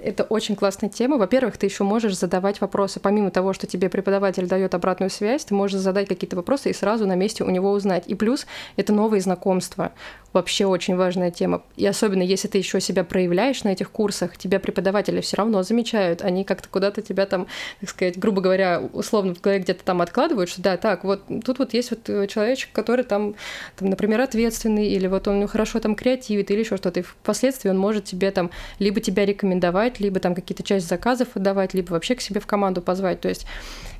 это 0.08 0.24
очень 0.24 0.56
классная 0.56 0.90
тема. 0.90 1.18
Во-первых, 1.18 1.58
ты 1.58 1.66
еще 1.66 1.84
можешь 1.84 2.18
задавать 2.18 2.62
вопросы. 2.62 3.00
Помимо 3.00 3.30
того, 3.30 3.54
что 3.54 3.68
тебе 3.68 3.90
преподаватель 3.90 4.48
дает 4.48 4.74
обратную 4.74 5.10
связь, 5.10 5.46
ты 5.46 5.54
можешь 5.54 5.82
задать 5.82 6.08
какие-то 6.08 6.36
вопросы 6.36 6.70
и 6.70 6.74
сразу 6.74 7.06
на 7.06 7.16
месте 7.16 7.44
у 7.44 7.50
него 7.50 7.72
узнать. 7.72 8.06
И 8.08 8.16
плюс 8.16 8.48
это 8.78 8.94
новые 8.94 9.22
знакомства. 9.22 9.92
Вообще 10.34 10.66
очень 10.66 10.96
важная 10.96 11.32
тема. 11.32 11.64
И 11.76 11.86
особенно 11.86 12.22
если 12.22 12.48
ты 12.48 12.58
еще 12.58 12.80
себя 12.80 13.04
проявляешь 13.04 13.64
на 13.64 13.70
этих 13.70 13.92
курсах, 13.92 14.38
тебя 14.38 14.60
преподаватели 14.60 15.20
все 15.22 15.38
равно 15.38 15.64
замечают. 15.64 16.22
Они 16.22 16.44
как-то 16.44 16.70
куда-то 16.70 17.02
тебя 17.02 17.26
там, 17.26 17.48
так 17.80 17.90
сказать, 17.90 18.20
грубо 18.20 18.42
говоря, 18.42 18.82
условно 18.94 19.34
в 19.34 19.42
голове 19.42 19.62
где-то 19.62 19.84
там 19.84 20.02
откладывают, 20.02 20.50
что 20.50 20.62
да, 20.62 20.78
так, 20.78 21.04
вот 21.04 21.24
тут 21.44 21.60
вот 21.60 21.74
есть 21.74 21.92
вот 21.92 22.10
э, 22.10 22.28
человечек, 22.28 22.70
который 22.72 23.04
там, 23.04 23.36
там 23.78 23.90
например, 23.90 24.22
ответственный, 24.22 24.88
или 24.88 25.08
вот 25.08 25.28
он 25.28 25.48
хорошо 25.48 25.80
там 25.80 25.96
креативит, 25.96 26.52
или 26.52 26.60
еще 26.60 26.78
что-то. 26.78 27.00
И 27.00 27.04
впоследствии 27.04 27.70
он 27.70 27.78
может 27.78 28.06
тебе 28.06 28.32
там 28.32 28.52
либо 28.80 29.00
тебя 29.02 29.26
рекомендовать, 29.26 29.97
отдавать, 29.98 30.00
либо 30.00 30.20
там 30.20 30.36
какие-то 30.36 30.63
часть 30.63 30.88
заказов 30.88 31.30
отдавать, 31.36 31.74
либо 31.74 31.92
вообще 31.92 32.16
к 32.16 32.22
себе 32.22 32.39
в 32.39 32.48
команду 32.48 32.82
позвать. 32.82 33.22
То 33.22 33.30
есть 33.30 33.46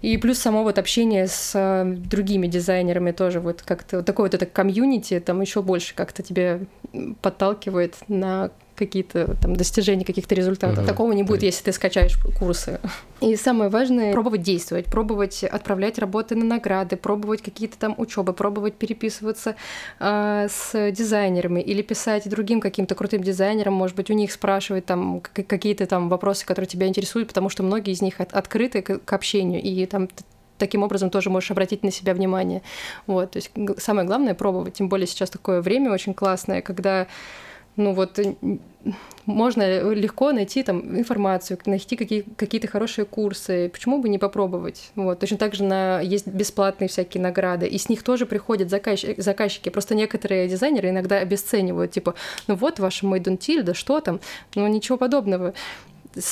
и 0.02 0.18
плюс 0.18 0.38
само 0.38 0.64
вот 0.64 0.78
общение 0.78 1.28
с 1.28 1.54
э, 1.56 1.86
другими 1.86 2.48
дизайнерами 2.48 3.12
тоже 3.12 3.40
вот 3.40 3.62
как-то 3.62 4.04
такое 4.04 4.28
вот 4.28 4.34
это 4.34 4.46
комьюнити 4.46 5.20
там 5.20 5.42
еще 5.42 5.62
больше 5.62 5.96
как-то 5.96 6.24
тебе 6.24 6.62
подталкивает 7.22 7.96
на 8.08 8.52
какие-то 8.78 9.36
там 9.42 9.56
достижения 9.56 10.06
каких-то 10.06 10.36
результатов. 10.36 10.80
Mm-hmm. 10.80 10.88
Такого 10.88 11.12
не 11.12 11.24
будет, 11.24 11.44
если 11.44 11.64
ты 11.66 11.72
скачаешь 11.72 12.18
курсы. 12.40 12.80
И 13.20 13.36
самое 13.36 13.70
важное 13.70 14.14
пробовать 14.14 14.44
действовать, 14.44 14.86
пробовать 14.86 15.44
отправлять 15.44 15.98
работы 15.98 16.36
на 16.36 16.46
награды, 16.46 16.96
пробовать 16.96 17.42
какие-то 17.42 17.78
там 17.78 17.96
учебы, 17.98 18.34
пробовать 18.34 18.76
переписываться 18.76 19.56
э, 20.00 20.48
с 20.50 20.92
дизайнерами 20.92 21.60
или 21.60 21.82
писать 21.82 22.30
другим 22.30 22.62
каким-то 22.62 22.96
крутым 22.96 23.24
дизайнерам, 23.24 23.74
может 23.74 23.96
быть, 23.96 24.10
у 24.10 24.14
них 24.14 24.32
спрашивать 24.32 24.86
там 24.86 25.22
какие-то 25.22 25.86
там 25.86 26.10
вопросы, 26.10 26.46
которые 26.46 26.68
тебя 26.68 26.88
интересуют, 26.88 27.30
потому 27.30 27.50
что 27.50 27.64
многие 27.64 27.92
из 27.92 28.02
них 28.02 28.22
от- 28.22 28.34
открыты 28.34 28.82
к, 28.82 29.00
к 29.00 29.14
общению, 29.14 29.62
и 29.62 29.86
там 29.86 30.08
таким 30.58 30.84
образом 30.84 31.10
тоже 31.10 31.30
можешь 31.30 31.52
обратить 31.52 31.84
на 31.84 31.92
себя 31.92 32.14
внимание. 32.14 32.62
Вот, 33.06 33.32
то 33.32 33.38
есть 33.38 33.52
самое 33.78 34.08
главное 34.08 34.34
пробовать, 34.34 34.76
тем 34.76 34.90
более 34.90 35.08
сейчас 35.08 35.30
такое 35.30 35.62
время 35.62 35.92
очень 35.92 36.14
классное, 36.14 36.62
когда 36.62 37.08
ну 37.78 37.94
вот 37.94 38.20
можно 39.26 39.94
легко 39.94 40.32
найти 40.32 40.64
там 40.64 40.98
информацию, 40.98 41.60
найти 41.66 41.96
какие, 41.96 42.22
какие-то 42.22 42.68
хорошие 42.68 43.06
курсы. 43.06 43.70
Почему 43.70 44.02
бы 44.02 44.10
не 44.10 44.18
попробовать? 44.18 44.92
Вот. 44.96 45.20
Точно 45.20 45.38
так 45.38 45.56
же 45.56 45.64
на, 45.64 46.00
есть 46.00 46.28
бесплатные 46.28 46.88
всякие 46.88 47.22
награды, 47.22 47.68
и 47.68 47.78
с 47.78 47.90
них 47.90 48.04
тоже 48.04 48.26
приходят 48.26 48.70
заказчики. 48.70 49.20
заказчики. 49.20 49.70
Просто 49.70 49.96
некоторые 49.96 50.48
дизайнеры 50.48 50.90
иногда 50.90 51.18
обесценивают, 51.18 51.92
типа, 51.92 52.16
ну 52.48 52.56
вот 52.56 52.80
ваш 52.80 53.04
on 53.04 53.38
Till, 53.38 53.64
да 53.64 53.74
что 53.74 54.00
там? 54.00 54.20
Ну 54.56 54.68
ничего 54.68 54.98
подобного 54.98 55.54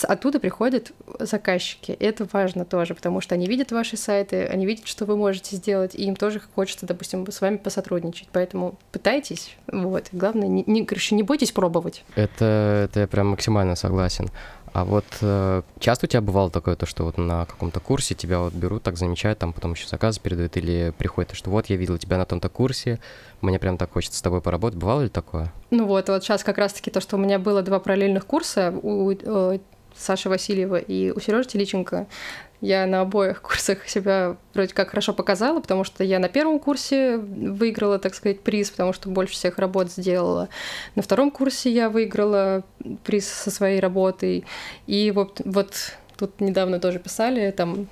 оттуда 0.03 0.39
приходят 0.39 0.91
заказчики. 1.19 1.91
Это 1.91 2.27
важно 2.31 2.65
тоже, 2.65 2.95
потому 2.95 3.21
что 3.21 3.35
они 3.35 3.47
видят 3.47 3.71
ваши 3.71 3.97
сайты, 3.97 4.45
они 4.45 4.65
видят, 4.65 4.87
что 4.87 5.05
вы 5.05 5.17
можете 5.17 5.55
сделать, 5.55 5.95
и 5.95 6.03
им 6.03 6.15
тоже 6.15 6.41
хочется, 6.55 6.85
допустим, 6.85 7.29
с 7.29 7.41
вами 7.41 7.57
посотрудничать. 7.57 8.27
Поэтому 8.31 8.77
пытайтесь, 8.91 9.55
вот. 9.71 10.05
Главное, 10.11 10.47
не, 10.47 10.63
не, 10.67 10.85
короче, 10.85 11.15
не 11.15 11.23
бойтесь 11.23 11.51
пробовать. 11.51 12.03
Это, 12.15 12.85
это 12.85 13.01
я 13.01 13.07
прям 13.07 13.27
максимально 13.27 13.75
согласен. 13.75 14.29
А 14.75 14.83
вот 14.83 15.05
э, 15.21 15.61
часто 15.79 16.05
у 16.05 16.09
тебя 16.09 16.19
бывало 16.19 16.51
такое, 16.51 16.75
то, 16.75 16.85
что 16.85 17.05
вот 17.05 17.17
на 17.17 17.45
каком-то 17.45 17.79
курсе 17.79 18.13
тебя 18.13 18.39
вот 18.39 18.51
берут, 18.53 18.83
так 18.83 18.97
замечают, 18.97 19.39
там 19.39 19.53
потом 19.53 19.71
еще 19.71 19.87
заказы 19.87 20.19
передают, 20.19 20.57
или 20.57 20.93
приходит, 20.97 21.31
что 21.31 21.49
вот 21.49 21.67
я 21.67 21.77
видел 21.77 21.97
тебя 21.97 22.17
на 22.17 22.25
том-то 22.25 22.49
курсе, 22.49 22.99
мне 23.39 23.57
прям 23.57 23.77
так 23.77 23.93
хочется 23.93 24.19
с 24.19 24.21
тобой 24.21 24.41
поработать. 24.41 24.77
Бывало 24.77 25.03
ли 25.03 25.07
такое? 25.07 25.53
Ну 25.71 25.85
вот, 25.85 26.09
вот 26.09 26.25
сейчас 26.25 26.43
как 26.43 26.57
раз-таки 26.57 26.91
то, 26.91 26.99
что 26.99 27.15
у 27.15 27.19
меня 27.19 27.39
было 27.39 27.61
два 27.61 27.79
параллельных 27.79 28.25
курса, 28.25 28.77
у, 28.83 29.11
э, 29.11 29.59
Саши 29.97 30.29
Васильева 30.29 30.77
и 30.77 31.11
у 31.11 31.19
Сережи 31.19 31.47
Теличенко. 31.47 32.07
Я 32.61 32.85
на 32.85 33.01
обоих 33.01 33.41
курсах 33.41 33.87
себя 33.87 34.37
вроде 34.53 34.73
как 34.73 34.89
хорошо 34.89 35.13
показала, 35.13 35.59
потому 35.59 35.83
что 35.83 36.03
я 36.03 36.19
на 36.19 36.29
первом 36.29 36.59
курсе 36.59 37.17
выиграла, 37.17 37.99
так 37.99 38.15
сказать, 38.15 38.41
приз, 38.41 38.71
потому 38.71 38.93
что 38.93 39.09
больше 39.09 39.33
всех 39.33 39.59
работ 39.59 39.91
сделала. 39.91 40.49
На 40.95 41.01
втором 41.01 41.31
курсе 41.31 41.71
я 41.71 41.89
выиграла 41.89 42.63
приз 43.03 43.27
со 43.27 43.51
своей 43.51 43.79
работой. 43.79 44.45
И 44.87 45.11
вот, 45.11 45.41
вот 45.45 45.93
тут 46.17 46.39
недавно 46.41 46.79
тоже 46.79 46.99
писали, 46.99 47.51
там 47.51 47.87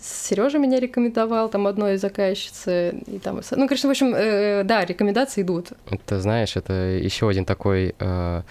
Сережа 0.00 0.58
меня 0.58 0.80
рекомендовал, 0.80 1.48
там 1.48 1.66
одной 1.66 1.94
из 1.94 2.02
заказчицы, 2.02 3.02
и 3.06 3.18
там, 3.18 3.40
ну, 3.52 3.66
конечно, 3.66 3.88
в 3.88 3.90
общем, 3.90 4.14
э, 4.14 4.62
да, 4.64 4.84
рекомендации 4.84 5.40
идут. 5.40 5.68
Это, 5.90 6.20
знаешь, 6.20 6.56
это 6.56 6.72
еще 6.72 7.26
один 7.26 7.46
такой 7.46 7.94
э, 7.98 8.42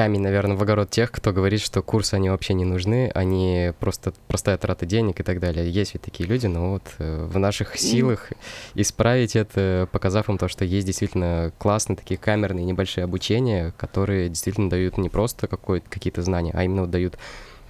камень, 0.00 0.22
наверное, 0.22 0.56
в 0.56 0.62
огород 0.62 0.88
тех, 0.88 1.12
кто 1.12 1.30
говорит, 1.30 1.60
что 1.60 1.82
курсы, 1.82 2.14
они 2.14 2.30
вообще 2.30 2.54
не 2.54 2.64
нужны, 2.64 3.10
они 3.14 3.74
просто 3.80 4.14
простая 4.28 4.56
трата 4.56 4.86
денег 4.86 5.20
и 5.20 5.22
так 5.22 5.40
далее. 5.40 5.70
Есть 5.70 5.92
ведь 5.92 6.00
такие 6.00 6.26
люди, 6.26 6.46
но 6.46 6.70
вот 6.70 6.84
э, 6.96 7.26
в 7.30 7.38
наших 7.38 7.76
силах 7.76 8.30
исправить 8.74 9.36
это, 9.36 9.86
показав 9.92 10.30
им 10.30 10.38
то, 10.38 10.48
что 10.48 10.64
есть 10.64 10.86
действительно 10.86 11.52
классные 11.58 11.98
такие 11.98 12.16
камерные 12.16 12.64
небольшие 12.64 13.04
обучения, 13.04 13.74
которые 13.76 14.30
действительно 14.30 14.70
дают 14.70 14.96
не 14.96 15.10
просто 15.10 15.48
какие-то 15.48 16.22
знания, 16.22 16.52
а 16.54 16.64
именно 16.64 16.86
дают 16.86 17.18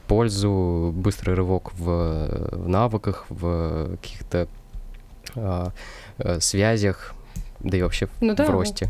пользу, 0.07 0.93
быстрый 0.95 1.35
рывок 1.35 1.73
в, 1.73 2.49
в 2.53 2.69
навыках, 2.69 3.27
в 3.29 3.97
каких-то 4.03 4.47
а, 5.35 5.73
э, 6.19 6.39
связях, 6.39 7.13
да 7.59 7.77
и 7.77 7.83
вообще 7.83 8.09
ну, 8.21 8.37
да. 8.37 8.45
в 8.45 8.51
росте. 8.51 8.89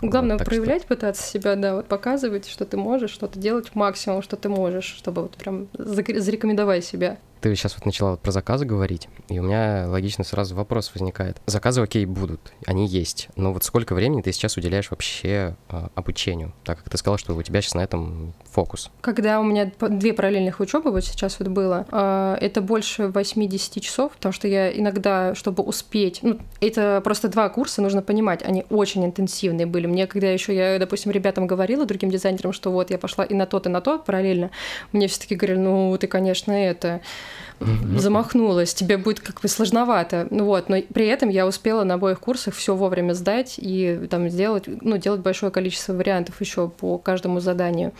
Главное 0.00 0.36
вот, 0.36 0.44
проявлять, 0.44 0.82
что... 0.82 0.88
пытаться 0.88 1.22
себя, 1.22 1.56
да, 1.56 1.76
вот 1.76 1.86
показывать, 1.86 2.48
что 2.48 2.64
ты 2.64 2.76
можешь, 2.76 3.10
что-то 3.10 3.38
делать 3.38 3.74
максимум, 3.74 4.22
что 4.22 4.36
ты 4.36 4.48
можешь, 4.48 4.84
чтобы 4.84 5.22
вот 5.22 5.36
прям 5.36 5.68
зарекомендовать 5.74 6.84
себя. 6.84 7.18
Ты 7.44 7.54
сейчас 7.56 7.74
вот 7.74 7.84
начала 7.84 8.12
вот 8.12 8.20
про 8.20 8.30
заказы 8.30 8.64
говорить, 8.64 9.10
и 9.28 9.38
у 9.38 9.42
меня 9.42 9.84
логично 9.86 10.24
сразу 10.24 10.54
вопрос 10.54 10.90
возникает. 10.94 11.42
Заказы, 11.44 11.82
окей, 11.82 12.06
будут, 12.06 12.54
они 12.64 12.86
есть, 12.86 13.28
но 13.36 13.52
вот 13.52 13.64
сколько 13.64 13.94
времени 13.94 14.22
ты 14.22 14.32
сейчас 14.32 14.56
уделяешь 14.56 14.90
вообще 14.90 15.54
э, 15.68 15.88
обучению, 15.94 16.54
так 16.64 16.78
как 16.78 16.88
ты 16.88 16.96
сказала, 16.96 17.18
что 17.18 17.34
у 17.34 17.42
тебя 17.42 17.60
сейчас 17.60 17.74
на 17.74 17.80
этом 17.80 18.32
фокус? 18.50 18.90
Когда 19.02 19.40
у 19.40 19.44
меня 19.44 19.70
две 19.78 20.14
параллельных 20.14 20.58
учебы 20.60 20.90
вот 20.90 21.04
сейчас 21.04 21.38
вот 21.38 21.48
было, 21.48 21.84
э, 21.92 22.38
это 22.40 22.62
больше 22.62 23.08
80 23.08 23.82
часов, 23.82 24.12
потому 24.12 24.32
что 24.32 24.48
я 24.48 24.72
иногда, 24.72 25.34
чтобы 25.34 25.64
успеть, 25.64 26.20
ну, 26.22 26.38
это 26.62 27.02
просто 27.04 27.28
два 27.28 27.50
курса, 27.50 27.82
нужно 27.82 28.00
понимать, 28.00 28.42
они 28.42 28.64
очень 28.70 29.04
интенсивные 29.04 29.66
были. 29.66 29.86
Мне, 29.86 30.06
когда 30.06 30.30
еще 30.30 30.56
я, 30.56 30.78
допустим, 30.78 31.12
ребятам 31.12 31.46
говорила, 31.46 31.84
другим 31.84 32.08
дизайнерам, 32.08 32.54
что 32.54 32.70
вот 32.70 32.90
я 32.90 32.96
пошла 32.96 33.22
и 33.22 33.34
на 33.34 33.44
тот, 33.44 33.66
и 33.66 33.68
на 33.68 33.82
тот 33.82 34.06
параллельно, 34.06 34.50
мне 34.92 35.08
все-таки 35.08 35.34
говорили, 35.34 35.58
ну, 35.58 35.94
ты, 36.00 36.06
конечно, 36.06 36.50
это 36.50 37.02
замахнулась, 37.60 38.74
тебе 38.74 38.96
будет 38.96 39.20
как 39.20 39.40
бы 39.40 39.48
сложновато. 39.48 40.26
Ну 40.30 40.44
вот, 40.44 40.68
но 40.68 40.80
при 40.82 41.06
этом 41.06 41.28
я 41.28 41.46
успела 41.46 41.84
на 41.84 41.94
обоих 41.94 42.20
курсах 42.20 42.54
все 42.54 42.74
вовремя 42.74 43.12
сдать 43.14 43.54
и 43.58 44.06
там 44.10 44.28
сделать, 44.28 44.64
ну, 44.66 44.96
делать 44.96 45.20
большое 45.20 45.52
количество 45.52 45.92
вариантов 45.92 46.40
еще 46.40 46.68
по 46.68 46.98
каждому 46.98 47.40
заданию. 47.40 47.92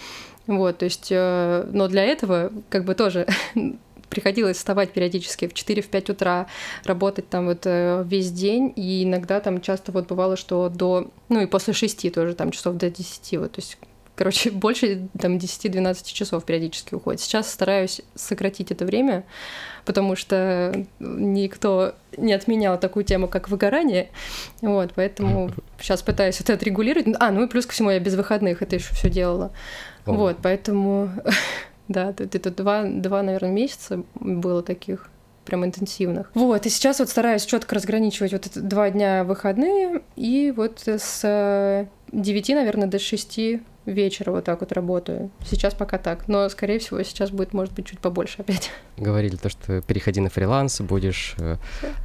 Вот, 0.46 0.78
то 0.78 0.84
есть, 0.84 1.08
э, 1.10 1.66
но 1.72 1.88
для 1.88 2.04
этого 2.04 2.52
как 2.68 2.84
бы 2.84 2.94
тоже 2.94 3.26
приходилось 4.10 4.58
вставать 4.58 4.92
периодически 4.92 5.48
в 5.48 5.54
4-5 5.54 6.12
утра, 6.12 6.46
работать 6.84 7.28
там 7.28 7.46
вот 7.46 7.62
э, 7.64 8.04
весь 8.06 8.30
день, 8.30 8.72
и 8.76 9.04
иногда 9.04 9.40
там 9.40 9.60
часто 9.60 9.90
вот 9.92 10.06
бывало, 10.06 10.36
что 10.36 10.68
до, 10.68 11.10
ну 11.30 11.40
и 11.40 11.46
после 11.46 11.72
6 11.72 12.12
тоже 12.12 12.34
там 12.34 12.50
часов 12.50 12.76
до 12.76 12.90
10, 12.90 13.38
вот, 13.38 13.52
то 13.52 13.60
есть 13.60 13.78
короче, 14.14 14.50
больше 14.52 15.09
там 15.18 15.37
10-12 15.37 16.12
часов 16.12 16.44
периодически 16.44 16.94
уходит. 16.94 17.21
Сейчас 17.21 17.50
стараюсь 17.50 18.00
сократить 18.14 18.71
это 18.71 18.85
время, 18.85 19.25
потому 19.85 20.16
что 20.16 20.87
никто 20.99 21.94
не 22.16 22.33
отменял 22.33 22.78
такую 22.78 23.04
тему, 23.04 23.28
как 23.28 23.49
выгорание. 23.49 24.11
Вот, 24.61 24.92
поэтому 24.94 25.50
сейчас 25.80 26.02
пытаюсь 26.02 26.40
это 26.40 26.54
отрегулировать. 26.54 27.16
А, 27.21 27.30
ну 27.30 27.44
и 27.44 27.49
плюс 27.49 27.66
ко 27.66 27.73
всему 27.73 27.90
я 27.90 28.00
без 28.00 28.14
выходных 28.14 28.62
это 28.62 28.76
еще 28.76 28.94
все 28.94 29.11
делала. 29.11 29.52
О. 30.06 30.12
Вот, 30.12 30.38
поэтому, 30.42 31.11
да, 31.88 32.14
это 32.16 32.50
два, 32.50 32.85
два, 32.85 33.23
наверное, 33.23 33.50
месяца 33.50 34.02
было 34.14 34.62
таких 34.62 35.11
прям 35.44 35.64
интенсивных. 35.64 36.30
Вот, 36.35 36.64
и 36.64 36.71
сейчас 36.71 37.00
вот 37.00 37.11
стараюсь 37.11 37.44
четко 37.44 37.75
разграничивать 37.75 38.33
вот 38.33 38.49
два 38.54 38.88
дня 38.88 39.25
выходные, 39.25 40.00
и 40.16 40.52
вот 40.56 40.83
с 40.87 41.87
9, 42.12 42.49
наверное, 42.50 42.88
до 42.88 42.99
6 42.99 43.40
вечера 43.86 44.30
вот 44.30 44.44
так 44.44 44.60
вот 44.60 44.72
работаю. 44.72 45.30
Сейчас 45.44 45.74
пока 45.74 45.98
так, 45.98 46.28
но, 46.28 46.48
скорее 46.48 46.78
всего, 46.78 47.02
сейчас 47.02 47.30
будет, 47.30 47.52
может 47.52 47.74
быть, 47.74 47.86
чуть 47.86 47.98
побольше 47.98 48.36
опять. 48.42 48.70
Говорили 48.96 49.36
то, 49.36 49.48
что 49.48 49.80
переходи 49.82 50.20
на 50.20 50.30
фриланс, 50.30 50.80
будешь 50.80 51.34
э, 51.38 51.56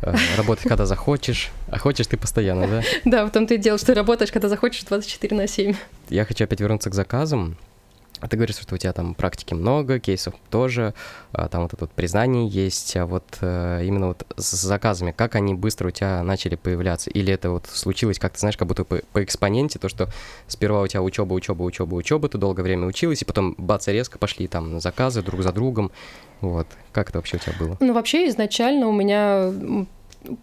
э, 0.02 0.16
работать, 0.38 0.68
когда 0.68 0.86
захочешь, 0.86 1.52
а 1.70 1.78
хочешь 1.78 2.08
ты 2.08 2.18
постоянно, 2.18 2.68
да? 2.68 2.82
Да, 3.06 3.26
в 3.26 3.32
том-то 3.32 3.56
и 3.56 3.58
дело, 3.58 3.78
что 3.78 3.94
работаешь, 3.94 4.32
когда 4.32 4.50
захочешь, 4.50 4.84
24 4.84 5.36
на 5.36 5.48
7. 5.48 5.76
Я 6.10 6.26
хочу 6.26 6.44
опять 6.44 6.60
вернуться 6.60 6.90
к 6.90 6.94
заказам. 6.94 7.58
А 8.20 8.28
ты 8.28 8.38
говоришь, 8.38 8.58
что 8.58 8.76
у 8.76 8.78
тебя 8.78 8.94
там 8.94 9.16
практики 9.16 9.54
много, 9.54 10.00
кейсов 10.00 10.34
тоже, 10.50 10.94
а, 11.32 11.48
там 11.48 11.64
вот 11.64 11.74
это 11.74 11.86
вот 11.86 11.92
признание 11.92 12.48
есть, 12.48 12.96
а 12.98 13.06
вот 13.06 13.26
э, 13.42 13.82
именно 13.86 14.08
вот 14.08 14.26
с 14.36 14.52
заказами, 14.52 15.12
как 15.12 15.36
они 15.36 15.54
быстро 15.54 15.88
у 15.88 15.92
тебя 15.92 16.22
начали 16.24 16.56
появляться? 16.56 17.10
Или 17.10 17.34
это 17.34 17.50
вот 17.52 17.68
случилось, 17.68 18.20
как 18.20 18.34
ты 18.34 18.40
знаешь, 18.40 18.58
как 18.58 18.68
будто 18.68 18.84
по, 18.84 18.98
по 19.14 19.24
экспоненте, 19.24 19.80
то, 19.80 19.90
что 19.90 20.10
сперва 20.48 20.82
у 20.82 20.88
тебя 20.88 21.02
учеба, 21.02 21.34
учеба, 21.34 21.64
учеба, 21.64 21.96
учеба, 21.96 22.28
ты 22.28 22.38
долгое 22.38 22.64
время 22.64 22.88
училась, 22.88 23.22
и 23.22 23.26
потом 23.26 23.56
бац, 23.58 23.88
резко 23.88 24.18
пошли 24.18 24.48
там 24.48 24.80
заказы 24.80 25.22
друг 25.22 25.42
за 25.42 25.52
другом. 25.52 25.92
Вот. 26.42 26.68
Как 26.92 27.10
это 27.10 27.20
вообще 27.20 27.38
у 27.38 27.40
тебя 27.40 27.54
было? 27.60 27.78
Ну, 27.80 27.94
вообще 27.94 28.28
изначально 28.30 28.88
у 28.88 28.94
меня 28.94 29.52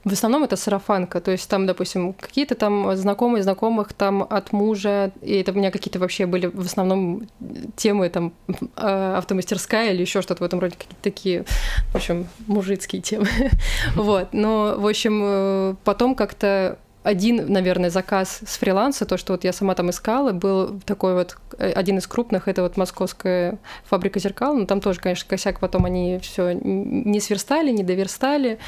в 0.04 0.12
основном 0.12 0.44
это 0.44 0.56
сарафанка, 0.56 1.20
то 1.20 1.30
есть 1.30 1.48
там, 1.48 1.66
допустим, 1.66 2.14
какие-то 2.14 2.54
там 2.54 2.96
знакомые 2.96 3.42
знакомых 3.42 3.92
там 3.92 4.26
от 4.28 4.52
мужа, 4.52 5.12
и 5.20 5.34
это 5.34 5.52
у 5.52 5.54
меня 5.54 5.70
какие-то 5.70 5.98
вообще 5.98 6.26
были 6.26 6.46
в 6.46 6.60
основном 6.60 7.28
темы 7.76 8.08
там 8.08 8.32
а, 8.76 9.18
автомастерская 9.18 9.92
или 9.92 10.00
еще 10.00 10.22
что-то 10.22 10.42
в 10.42 10.46
этом 10.46 10.60
роде, 10.60 10.76
какие-то 10.76 11.02
такие, 11.02 11.44
в 11.92 11.96
общем, 11.96 12.26
мужицкие 12.46 13.02
темы. 13.02 13.28
Вот, 13.94 14.32
но, 14.32 14.76
в 14.78 14.86
общем, 14.86 15.20
э, 15.24 15.74
потом 15.84 16.14
как-то 16.14 16.78
один, 17.06 17.52
наверное, 17.52 17.88
заказ 17.88 18.40
с 18.44 18.58
фриланса, 18.58 19.06
то, 19.06 19.16
что 19.16 19.32
вот 19.32 19.44
я 19.44 19.52
сама 19.52 19.76
там 19.76 19.90
искала, 19.90 20.32
был 20.32 20.80
такой 20.80 21.14
вот 21.14 21.36
э, 21.56 21.70
один 21.70 21.98
из 21.98 22.06
крупных, 22.08 22.48
это 22.48 22.62
вот 22.62 22.76
московская 22.76 23.58
фабрика 23.84 24.18
зеркал, 24.18 24.56
но 24.56 24.66
там 24.66 24.80
тоже, 24.80 24.98
конечно, 24.98 25.28
косяк, 25.28 25.60
потом 25.60 25.84
они 25.84 26.18
все 26.18 26.52
не 26.52 27.20
сверстали, 27.20 27.70
не 27.70 27.84
доверстали, 27.84 28.58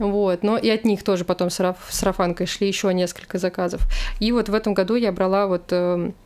вот, 0.00 0.42
но 0.42 0.58
и 0.58 0.68
от 0.68 0.84
них 0.84 1.04
тоже 1.04 1.24
потом 1.24 1.48
с 1.48 1.76
сарафанкой 1.90 2.48
шли 2.48 2.66
еще 2.66 2.92
несколько 2.92 3.38
заказов. 3.38 3.82
И 4.18 4.32
вот 4.32 4.48
в 4.48 4.54
этом 4.54 4.74
году 4.74 4.96
я 4.96 5.12
брала 5.12 5.46
вот 5.46 5.66
эм, 5.70 6.16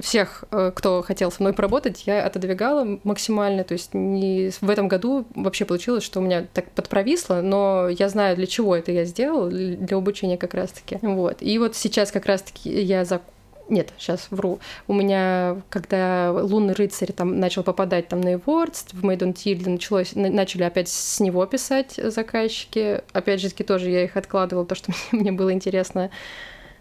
всех, 0.00 0.44
э, 0.50 0.72
кто 0.74 1.02
хотел 1.02 1.30
со 1.30 1.42
мной 1.42 1.52
поработать, 1.52 2.04
я 2.06 2.24
отодвигала 2.24 2.98
максимально. 3.04 3.64
То 3.64 3.72
есть 3.72 3.94
не... 3.94 4.50
в 4.60 4.70
этом 4.70 4.88
году 4.88 5.24
вообще 5.34 5.64
получилось, 5.64 6.04
что 6.04 6.20
у 6.20 6.22
меня 6.22 6.46
так 6.52 6.70
подпровисло, 6.70 7.40
но 7.40 7.88
я 7.88 8.08
знаю, 8.08 8.36
для 8.36 8.46
чего 8.46 8.76
это 8.76 8.92
я 8.92 9.04
сделала, 9.04 9.50
для 9.50 9.96
обучения 9.96 10.36
как 10.36 10.54
раз-таки. 10.54 10.98
Вот. 11.02 11.38
И 11.40 11.58
вот 11.58 11.76
сейчас 11.76 12.10
как 12.10 12.26
раз-таки 12.26 12.70
я 12.70 13.04
за 13.04 13.20
нет, 13.68 13.94
сейчас 13.96 14.26
вру. 14.30 14.58
У 14.86 14.92
меня, 14.92 15.62
когда 15.70 16.30
«Лунный 16.32 16.74
рыцарь» 16.74 17.12
там 17.12 17.40
начал 17.40 17.62
попадать 17.62 18.08
там 18.08 18.20
на 18.20 18.34
Awards, 18.34 18.88
в 18.92 19.02
Made 19.02 19.20
on 19.20 19.32
Tilde 19.32 19.70
началось, 19.70 20.12
начали 20.14 20.64
опять 20.64 20.90
с 20.90 21.18
него 21.18 21.46
писать 21.46 21.94
заказчики. 21.96 23.00
Опять 23.14 23.40
же 23.40 23.48
таки 23.48 23.64
тоже 23.64 23.88
я 23.88 24.04
их 24.04 24.18
откладывала, 24.18 24.66
то, 24.66 24.74
что 24.74 24.92
мне 25.12 25.32
было 25.32 25.50
интересно 25.50 26.10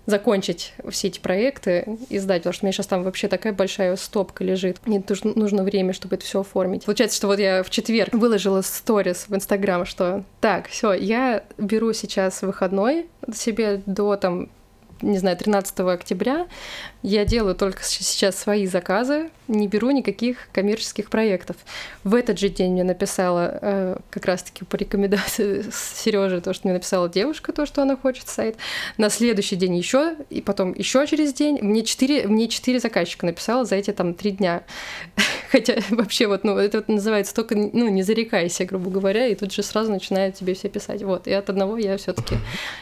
закончить 0.06 0.74
все 0.90 1.08
эти 1.08 1.20
проекты 1.20 1.98
и 2.10 2.20
сдать, 2.20 2.42
потому 2.42 2.54
что 2.54 2.64
у 2.64 2.68
меня 2.68 2.74
сейчас 2.74 2.88
там 2.88 3.04
вообще 3.04 3.28
такая 3.28 3.54
большая 3.54 3.96
стопка 3.96 4.44
лежит. 4.44 4.78
Мне 4.86 5.04
нужно, 5.08 5.32
нужно 5.36 5.64
время, 5.64 5.94
чтобы 5.94 6.16
это 6.16 6.26
все 6.26 6.42
оформить. 6.42 6.86
Получается, 6.86 7.18
что 7.18 7.28
вот 7.28 7.40
я 7.40 7.64
в 7.64 7.70
четверг 7.70 8.14
выложила 8.14 8.62
сторис 8.62 9.26
в 9.28 9.36
Инстаграм, 9.36 9.86
что 9.86 10.24
так, 10.42 10.68
все, 10.68 10.94
я 10.94 11.44
беру 11.58 11.94
сейчас 11.94 12.42
выходной 12.42 13.08
себе 13.34 13.82
до 13.86 14.16
там 14.18 14.50
не 15.04 15.18
знаю, 15.18 15.38
13 15.38 15.80
октября. 15.82 16.48
Я 17.02 17.26
делаю 17.26 17.54
только 17.54 17.84
сейчас 17.84 18.38
свои 18.38 18.66
заказы, 18.66 19.30
не 19.50 19.68
беру 19.68 19.92
никаких 19.92 20.38
коммерческих 20.54 21.10
проектов. 21.10 21.58
В 22.04 22.16
этот 22.16 22.40
же 22.40 22.48
день 22.48 22.72
мне 22.72 22.84
написала 22.86 23.60
э, 23.62 23.98
как 24.10 24.26
раз-таки 24.26 24.64
по 24.64 24.78
рекомендации 24.78 25.66
Сережи 25.96 26.40
то, 26.40 26.54
что 26.54 26.68
мне 26.68 26.74
написала 26.74 27.10
девушка, 27.10 27.52
то, 27.52 27.66
что 27.66 27.82
она 27.82 27.98
хочет 27.98 28.30
сайт. 28.30 28.56
На 28.98 29.10
следующий 29.10 29.58
день 29.58 29.76
еще, 29.76 30.16
и 30.30 30.42
потом 30.42 30.74
еще 30.74 31.06
через 31.06 31.34
день. 31.34 31.60
Мне 31.62 31.84
четыре, 31.84 32.26
мне 32.28 32.48
четыре 32.48 32.80
заказчика 32.80 33.26
написала 33.26 33.66
за 33.66 33.76
эти 33.76 33.92
там 33.92 34.14
три 34.14 34.32
дня. 34.32 34.64
Хотя 35.52 35.76
вообще 35.90 36.28
вот, 36.28 36.46
ну, 36.46 36.58
это 36.58 36.78
вот 36.78 36.88
называется 36.88 37.36
только, 37.36 37.56
ну, 37.56 37.90
не 37.90 38.02
зарекайся, 38.02 38.66
грубо 38.66 38.90
говоря, 38.90 39.28
и 39.28 39.36
тут 39.36 39.54
же 39.54 39.62
сразу 39.62 39.92
начинают 39.92 40.36
тебе 40.36 40.54
все 40.54 40.70
писать. 40.70 41.04
Вот, 41.04 41.28
и 41.28 41.34
от 41.34 41.50
одного 41.50 41.78
я 41.78 41.98
все 41.98 42.14
таки 42.14 42.36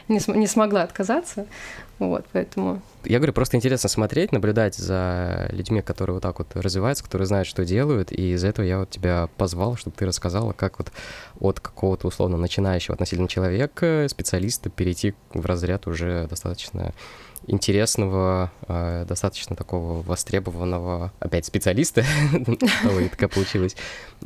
не, 0.07 0.19
см- 0.19 0.39
не 0.39 0.47
смогла 0.47 0.83
отказаться. 0.83 1.47
Вот, 2.01 2.25
поэтому... 2.31 2.81
Я 3.03 3.19
говорю, 3.19 3.31
просто 3.31 3.57
интересно 3.57 3.87
смотреть, 3.87 4.31
наблюдать 4.31 4.73
за 4.73 5.47
людьми, 5.51 5.83
которые 5.83 6.15
вот 6.15 6.23
так 6.23 6.39
вот 6.39 6.47
развиваются, 6.55 7.03
которые 7.03 7.27
знают, 7.27 7.47
что 7.47 7.63
делают, 7.63 8.11
и 8.11 8.33
из-за 8.33 8.47
этого 8.47 8.65
я 8.65 8.79
вот 8.79 8.89
тебя 8.89 9.29
позвал, 9.37 9.75
чтобы 9.75 9.95
ты 9.95 10.07
рассказала, 10.07 10.51
как 10.51 10.79
вот 10.79 10.91
от 11.39 11.59
какого-то 11.59 12.07
условно 12.07 12.37
начинающего 12.37 12.95
относительно 12.95 13.27
человека, 13.27 14.07
специалиста, 14.09 14.71
перейти 14.71 15.13
в 15.31 15.45
разряд 15.45 15.85
уже 15.85 16.25
достаточно 16.27 16.91
интересного, 17.45 18.51
э, 18.67 19.05
достаточно 19.07 19.55
такого 19.55 20.01
востребованного, 20.01 21.13
опять 21.19 21.45
специалиста, 21.45 22.03
такая 23.11 23.29
получилось. 23.29 23.75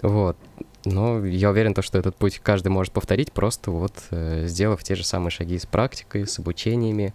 Вот. 0.02 0.38
Но 0.86 1.26
я 1.26 1.50
уверен, 1.50 1.74
то, 1.74 1.82
что 1.82 1.98
этот 1.98 2.16
путь 2.16 2.40
каждый 2.42 2.68
может 2.68 2.94
повторить, 2.94 3.32
просто 3.32 3.72
вот 3.72 3.94
э, 4.12 4.46
сделав 4.48 4.84
те 4.84 4.96
же 4.96 5.04
самые 5.04 5.32
шаги 5.32 5.58
с 5.58 5.66
практикой, 5.66 6.28
с 6.28 6.38
обучениями, 6.38 7.14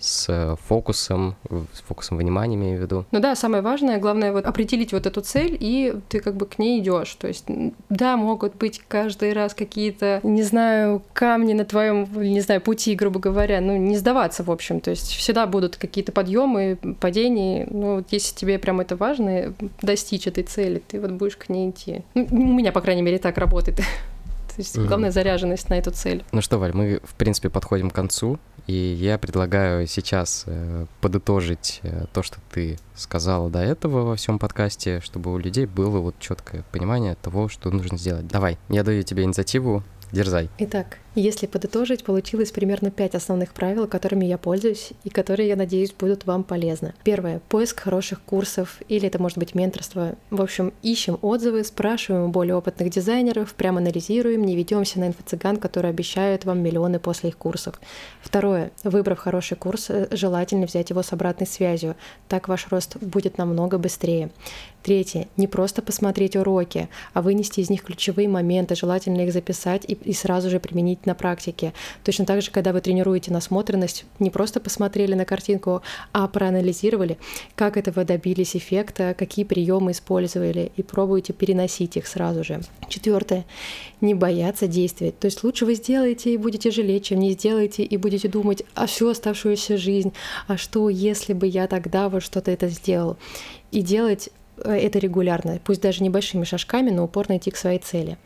с 0.00 0.26
э, 0.28 0.56
фокусом, 0.66 1.36
с 1.72 1.80
фокусом 1.82 2.18
внимания, 2.18 2.56
имею 2.56 2.78
в 2.78 2.82
виду. 2.82 3.04
Ну 3.10 3.20
да, 3.20 3.36
самое 3.36 3.62
важное, 3.62 3.98
главное 3.98 4.32
вот 4.32 4.46
определить 4.46 4.92
вот 4.92 5.06
эту 5.06 5.20
цель, 5.20 5.56
и 5.60 5.94
ты 6.08 6.20
как 6.20 6.36
бы 6.36 6.46
к 6.46 6.58
ней 6.58 6.80
идешь. 6.80 7.14
То 7.14 7.28
есть, 7.28 7.44
да, 7.88 8.16
могут 8.16 8.56
быть 8.56 8.82
каждый 8.88 9.32
раз 9.32 9.54
какие-то, 9.54 10.20
не 10.22 10.42
знаю, 10.42 11.02
камни 11.12 11.52
на 11.52 11.64
твоем, 11.64 12.08
не 12.16 12.40
знаю, 12.40 12.60
пути, 12.60 12.94
грубо 12.94 13.20
говоря, 13.20 13.60
ну, 13.60 13.76
не 13.76 13.96
сдаваться, 13.96 14.42
в 14.42 14.50
общем. 14.50 14.80
То 14.80 14.90
есть 14.90 15.12
всегда 15.12 15.46
будут 15.46 15.76
какие-то 15.76 16.12
подъемы, 16.12 16.78
падения. 16.98 17.66
Ну, 17.70 17.96
вот 17.96 18.06
если 18.10 18.34
тебе 18.34 18.58
прям 18.58 18.80
это 18.80 18.96
важно, 18.96 19.54
достичь 19.82 20.26
этой 20.26 20.44
цели, 20.44 20.82
ты 20.86 21.00
вот 21.00 21.12
будешь 21.12 21.36
к 21.36 21.48
ней 21.48 21.70
идти. 21.70 22.02
Ну, 22.14 22.26
у 22.30 22.54
меня, 22.54 22.72
по 22.72 22.80
крайней 22.80 23.02
мере, 23.02 23.18
так 23.18 23.36
работает. 23.38 23.80
То 24.50 24.54
есть 24.58 24.76
mm-hmm. 24.76 24.86
главное 24.86 25.10
заряженность 25.10 25.70
на 25.70 25.74
эту 25.74 25.90
цель. 25.90 26.24
Ну 26.32 26.40
что, 26.40 26.58
Валь, 26.58 26.72
мы, 26.74 27.00
в 27.04 27.14
принципе, 27.14 27.48
подходим 27.48 27.90
к 27.90 27.94
концу, 27.94 28.38
и 28.66 28.74
я 28.74 29.18
предлагаю 29.18 29.86
сейчас 29.86 30.44
э, 30.46 30.86
подытожить 31.00 31.80
э, 31.82 32.04
то, 32.12 32.22
что 32.22 32.38
ты 32.52 32.78
сказала 32.94 33.50
до 33.50 33.60
этого 33.60 34.02
во 34.02 34.16
всем 34.16 34.38
подкасте, 34.38 35.00
чтобы 35.00 35.32
у 35.32 35.38
людей 35.38 35.66
было 35.66 35.98
вот 35.98 36.14
четкое 36.18 36.64
понимание 36.70 37.16
того, 37.16 37.48
что 37.48 37.70
нужно 37.70 37.96
сделать. 37.98 38.26
Давай, 38.28 38.58
я 38.68 38.84
даю 38.84 39.02
тебе 39.02 39.24
инициативу, 39.24 39.82
дерзай. 40.12 40.50
Итак, 40.58 40.98
если 41.16 41.46
подытожить, 41.46 42.04
получилось 42.04 42.52
примерно 42.52 42.90
пять 42.90 43.16
основных 43.16 43.52
правил, 43.52 43.88
которыми 43.88 44.26
я 44.26 44.38
пользуюсь 44.38 44.92
и 45.02 45.10
которые, 45.10 45.48
я 45.48 45.56
надеюсь, 45.56 45.92
будут 45.92 46.24
вам 46.24 46.44
полезны. 46.44 46.94
Первое— 47.02 47.40
поиск 47.48 47.80
хороших 47.80 48.22
курсов, 48.22 48.80
или 48.88 49.08
это 49.08 49.20
может 49.20 49.36
быть 49.36 49.54
менторство. 49.56 50.14
В 50.30 50.40
общем, 50.40 50.72
ищем 50.82 51.18
отзывы, 51.22 51.64
спрашиваем 51.64 52.24
у 52.26 52.28
более 52.28 52.54
опытных 52.54 52.90
дизайнеров, 52.90 53.54
прямо 53.54 53.78
анализируем, 53.78 54.44
не 54.44 54.54
ведемся 54.54 55.00
на 55.00 55.08
инфо-цыган, 55.08 55.56
которые 55.56 55.90
обещают 55.90 56.44
вам 56.44 56.60
миллионы 56.60 57.00
после 57.00 57.30
их 57.30 57.36
курсов. 57.36 57.80
Второе— 58.22 58.70
выбрав 58.84 59.18
хороший 59.18 59.56
курс, 59.56 59.90
э, 59.90 60.06
желательно 60.12 60.66
взять 60.66 60.90
его 60.90 61.02
с 61.02 61.12
обратной 61.12 61.46
связью. 61.46 61.96
Так 62.28 62.46
ваш 62.46 62.68
рост 62.70 62.96
будет 62.98 63.36
намного 63.36 63.78
быстрее. 63.78 64.30
Третье. 64.82 65.28
Не 65.36 65.46
просто 65.46 65.82
посмотреть 65.82 66.36
уроки, 66.36 66.88
а 67.12 67.20
вынести 67.20 67.60
из 67.60 67.68
них 67.68 67.82
ключевые 67.82 68.28
моменты, 68.28 68.74
желательно 68.74 69.20
их 69.22 69.32
записать 69.32 69.84
и, 69.86 69.92
и 69.92 70.14
сразу 70.14 70.48
же 70.48 70.58
применить 70.58 71.04
на 71.10 71.14
практике. 71.14 71.72
Точно 72.04 72.24
так 72.24 72.40
же, 72.40 72.50
когда 72.50 72.72
вы 72.72 72.80
тренируете 72.80 73.32
насмотренность, 73.32 74.04
не 74.20 74.30
просто 74.30 74.60
посмотрели 74.60 75.14
на 75.14 75.24
картинку, 75.24 75.82
а 76.12 76.28
проанализировали, 76.28 77.18
как 77.56 77.76
этого 77.76 78.04
добились 78.04 78.54
эффекта, 78.54 79.14
какие 79.18 79.44
приемы 79.44 79.90
использовали, 79.90 80.70
и 80.76 80.82
пробуете 80.82 81.32
переносить 81.32 81.96
их 81.96 82.06
сразу 82.06 82.44
же. 82.44 82.60
Четвертое. 82.88 83.44
Не 84.00 84.14
бояться 84.14 84.68
действовать. 84.68 85.18
То 85.18 85.26
есть 85.26 85.42
лучше 85.42 85.66
вы 85.66 85.74
сделаете 85.74 86.32
и 86.32 86.36
будете 86.36 86.70
жалеть, 86.70 87.06
чем 87.06 87.18
не 87.18 87.32
сделаете 87.32 87.82
и 87.82 87.96
будете 87.96 88.28
думать 88.28 88.62
о 88.74 88.86
всю 88.86 89.08
оставшуюся 89.08 89.76
жизнь, 89.76 90.12
а 90.46 90.56
что, 90.56 90.88
если 90.88 91.32
бы 91.32 91.46
я 91.46 91.66
тогда 91.66 92.08
вот 92.08 92.22
что-то 92.22 92.50
это 92.50 92.68
сделал. 92.68 93.16
И 93.72 93.82
делать 93.82 94.30
э, 94.58 94.72
это 94.72 94.98
регулярно, 94.98 95.58
пусть 95.64 95.80
даже 95.80 96.04
небольшими 96.04 96.44
шажками, 96.44 96.90
но 96.90 97.04
упорно 97.04 97.36
идти 97.36 97.50
к 97.50 97.56
своей 97.56 97.78
цели. 97.80 98.16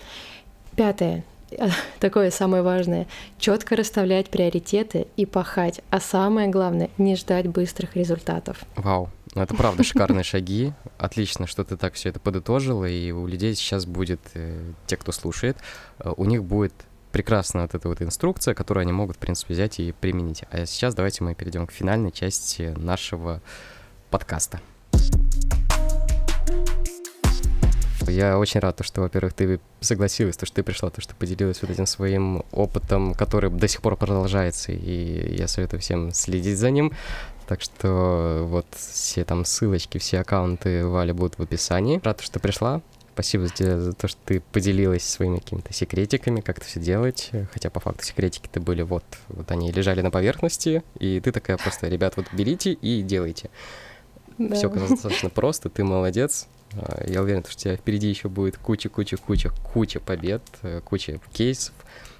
Пятое. 0.76 1.24
такое 2.00 2.30
самое 2.30 2.62
важное, 2.62 3.06
четко 3.38 3.76
расставлять 3.76 4.30
приоритеты 4.30 5.06
и 5.16 5.26
пахать, 5.26 5.80
а 5.90 6.00
самое 6.00 6.48
главное, 6.48 6.90
не 6.98 7.16
ждать 7.16 7.46
быстрых 7.46 7.96
результатов. 7.96 8.58
Вау, 8.76 9.10
ну 9.34 9.42
это 9.42 9.54
правда 9.54 9.82
шикарные 9.84 10.24
шаги. 10.24 10.72
Отлично, 10.98 11.46
что 11.46 11.64
ты 11.64 11.76
так 11.76 11.94
все 11.94 12.10
это 12.10 12.20
подытожила, 12.20 12.84
и 12.84 13.10
у 13.10 13.26
людей 13.26 13.54
сейчас 13.54 13.86
будет, 13.86 14.20
э, 14.34 14.72
те, 14.86 14.96
кто 14.96 15.12
слушает, 15.12 15.56
э, 15.98 16.10
у 16.16 16.24
них 16.24 16.44
будет 16.44 16.74
прекрасная 17.12 17.62
вот 17.62 17.74
эта 17.74 17.88
вот 17.88 18.02
инструкция, 18.02 18.54
которую 18.54 18.82
они 18.82 18.92
могут, 18.92 19.16
в 19.16 19.20
принципе, 19.20 19.54
взять 19.54 19.78
и 19.78 19.92
применить. 19.92 20.42
А 20.50 20.66
сейчас 20.66 20.94
давайте 20.94 21.22
мы 21.22 21.34
перейдем 21.34 21.66
к 21.66 21.72
финальной 21.72 22.10
части 22.10 22.74
нашего 22.76 23.40
подкаста. 24.10 24.60
Я 28.08 28.38
очень 28.38 28.60
рад, 28.60 28.80
что, 28.82 29.00
во-первых, 29.02 29.32
ты 29.32 29.60
согласилась, 29.80 30.36
то, 30.36 30.46
что 30.46 30.56
ты 30.56 30.62
пришла, 30.62 30.90
то, 30.90 31.00
что 31.00 31.12
ты 31.12 31.18
поделилась 31.18 31.62
вот 31.62 31.70
этим 31.70 31.86
своим 31.86 32.44
опытом, 32.52 33.14
который 33.14 33.50
до 33.50 33.68
сих 33.68 33.82
пор 33.82 33.96
продолжается, 33.96 34.72
и 34.72 35.36
я 35.36 35.48
советую 35.48 35.80
всем 35.80 36.12
следить 36.12 36.58
за 36.58 36.70
ним. 36.70 36.92
Так 37.46 37.60
что 37.60 38.44
вот 38.48 38.66
все 38.74 39.24
там 39.24 39.44
ссылочки, 39.44 39.98
все 39.98 40.20
аккаунты 40.20 40.86
Вали 40.86 41.12
будут 41.12 41.38
в 41.38 41.42
описании. 41.42 42.00
Рад, 42.02 42.20
что 42.20 42.34
ты 42.34 42.40
пришла. 42.40 42.80
Спасибо 43.12 43.48
тебе 43.48 43.78
за 43.78 43.92
то, 43.92 44.08
что 44.08 44.18
ты 44.24 44.40
поделилась 44.40 45.06
своими 45.06 45.38
какими-то 45.38 45.72
секретиками, 45.72 46.40
как 46.40 46.58
это 46.58 46.66
все 46.66 46.80
делать. 46.80 47.30
Хотя 47.52 47.70
по 47.70 47.78
факту 47.78 48.04
секретики-то 48.04 48.60
были 48.60 48.82
вот, 48.82 49.04
вот 49.28 49.50
они 49.52 49.70
лежали 49.70 50.00
на 50.00 50.10
поверхности, 50.10 50.82
и 50.98 51.20
ты 51.20 51.30
такая 51.30 51.56
просто, 51.56 51.86
ребят, 51.88 52.16
вот 52.16 52.26
берите 52.32 52.72
и 52.72 53.02
делайте. 53.02 53.50
Да. 54.38 54.56
Все 54.56 54.68
достаточно 54.68 55.30
просто, 55.30 55.68
ты 55.68 55.84
молодец. 55.84 56.48
А, 56.76 57.04
я 57.06 57.22
уверен, 57.22 57.44
что 57.44 57.52
у 57.52 57.58
тебя 57.58 57.76
впереди 57.76 58.08
еще 58.08 58.28
будет 58.28 58.58
куча-куча-куча, 58.58 59.50
куча 59.72 60.00
побед, 60.00 60.42
э, 60.62 60.80
куча 60.84 61.20
кейсов, 61.32 61.74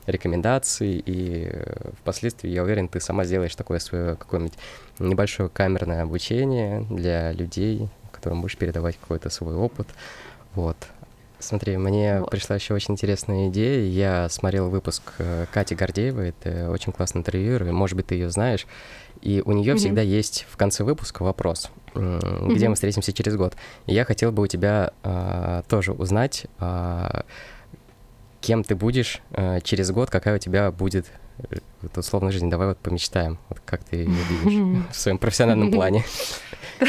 рекомендаций, 0.07 1.03
и 1.05 1.49
э, 1.51 1.90
впоследствии, 2.01 2.49
я 2.51 2.62
уверен, 2.62 2.88
ты 2.88 3.01
сама 3.01 3.25
сделаешь 3.25 3.55
такое 3.55 3.79
свое 3.79 4.17
какое-нибудь 4.17 4.59
небольшое 4.99 5.49
камерное 5.49 6.03
обучение 6.03 6.87
для 6.90 7.33
людей, 7.33 7.88
которым 8.12 8.40
будешь 8.40 8.57
передавать 8.57 8.97
какой-то 8.99 9.31
свой 9.31 9.55
опыт. 9.55 9.88
Вот. 10.55 10.77
Смотри, 11.38 11.77
мне 11.77 12.21
вот. 12.21 12.31
пришла 12.31 12.57
еще 12.57 12.73
очень 12.73 12.95
интересная 12.95 13.49
идея. 13.49 13.87
Я 13.87 14.29
смотрел 14.31 14.71
выпуск 14.71 15.03
э, 15.19 15.45
Кати 15.53 15.75
Гордеевой, 15.75 16.31
это 16.31 16.71
очень 16.71 16.93
классный 16.93 17.19
интервью, 17.19 17.73
может 17.73 17.97
быть, 17.97 18.07
ты 18.07 18.14
ее 18.14 18.31
знаешь. 18.31 18.67
И 19.24 19.42
у 19.44 19.52
нее 19.52 19.72
mm-hmm. 19.72 19.76
всегда 19.78 20.02
есть 20.02 20.46
в 20.50 20.56
конце 20.58 20.84
выпуска 20.84 21.22
вопрос, 21.22 21.70
где 21.94 22.02
mm-hmm. 22.02 22.68
мы 22.68 22.74
встретимся 22.74 23.12
через 23.14 23.37
год. 23.37 23.56
И 23.87 23.94
я 23.94 24.04
хотел 24.04 24.32
бы 24.32 24.42
у 24.42 24.46
тебя 24.46 24.92
а, 25.02 25.62
тоже 25.66 25.92
узнать, 25.92 26.46
а, 26.58 27.24
кем 28.42 28.62
ты 28.62 28.74
будешь 28.74 29.22
а, 29.30 29.62
через 29.62 29.90
год, 29.90 30.10
какая 30.10 30.37
у 30.37 30.38
тебя 30.38 30.70
будет 30.70 31.06
э, 31.38 31.56
вот, 31.80 31.96
условная 31.96 32.32
жизнь. 32.32 32.50
Давай 32.50 32.68
вот 32.68 32.78
помечтаем, 32.78 33.38
вот 33.48 33.60
как 33.64 33.82
ты 33.82 33.96
ее 33.96 34.10
видишь 34.44 34.87
в 34.92 34.94
своем 34.94 35.16
профессиональном 35.16 35.72
плане. 35.72 36.04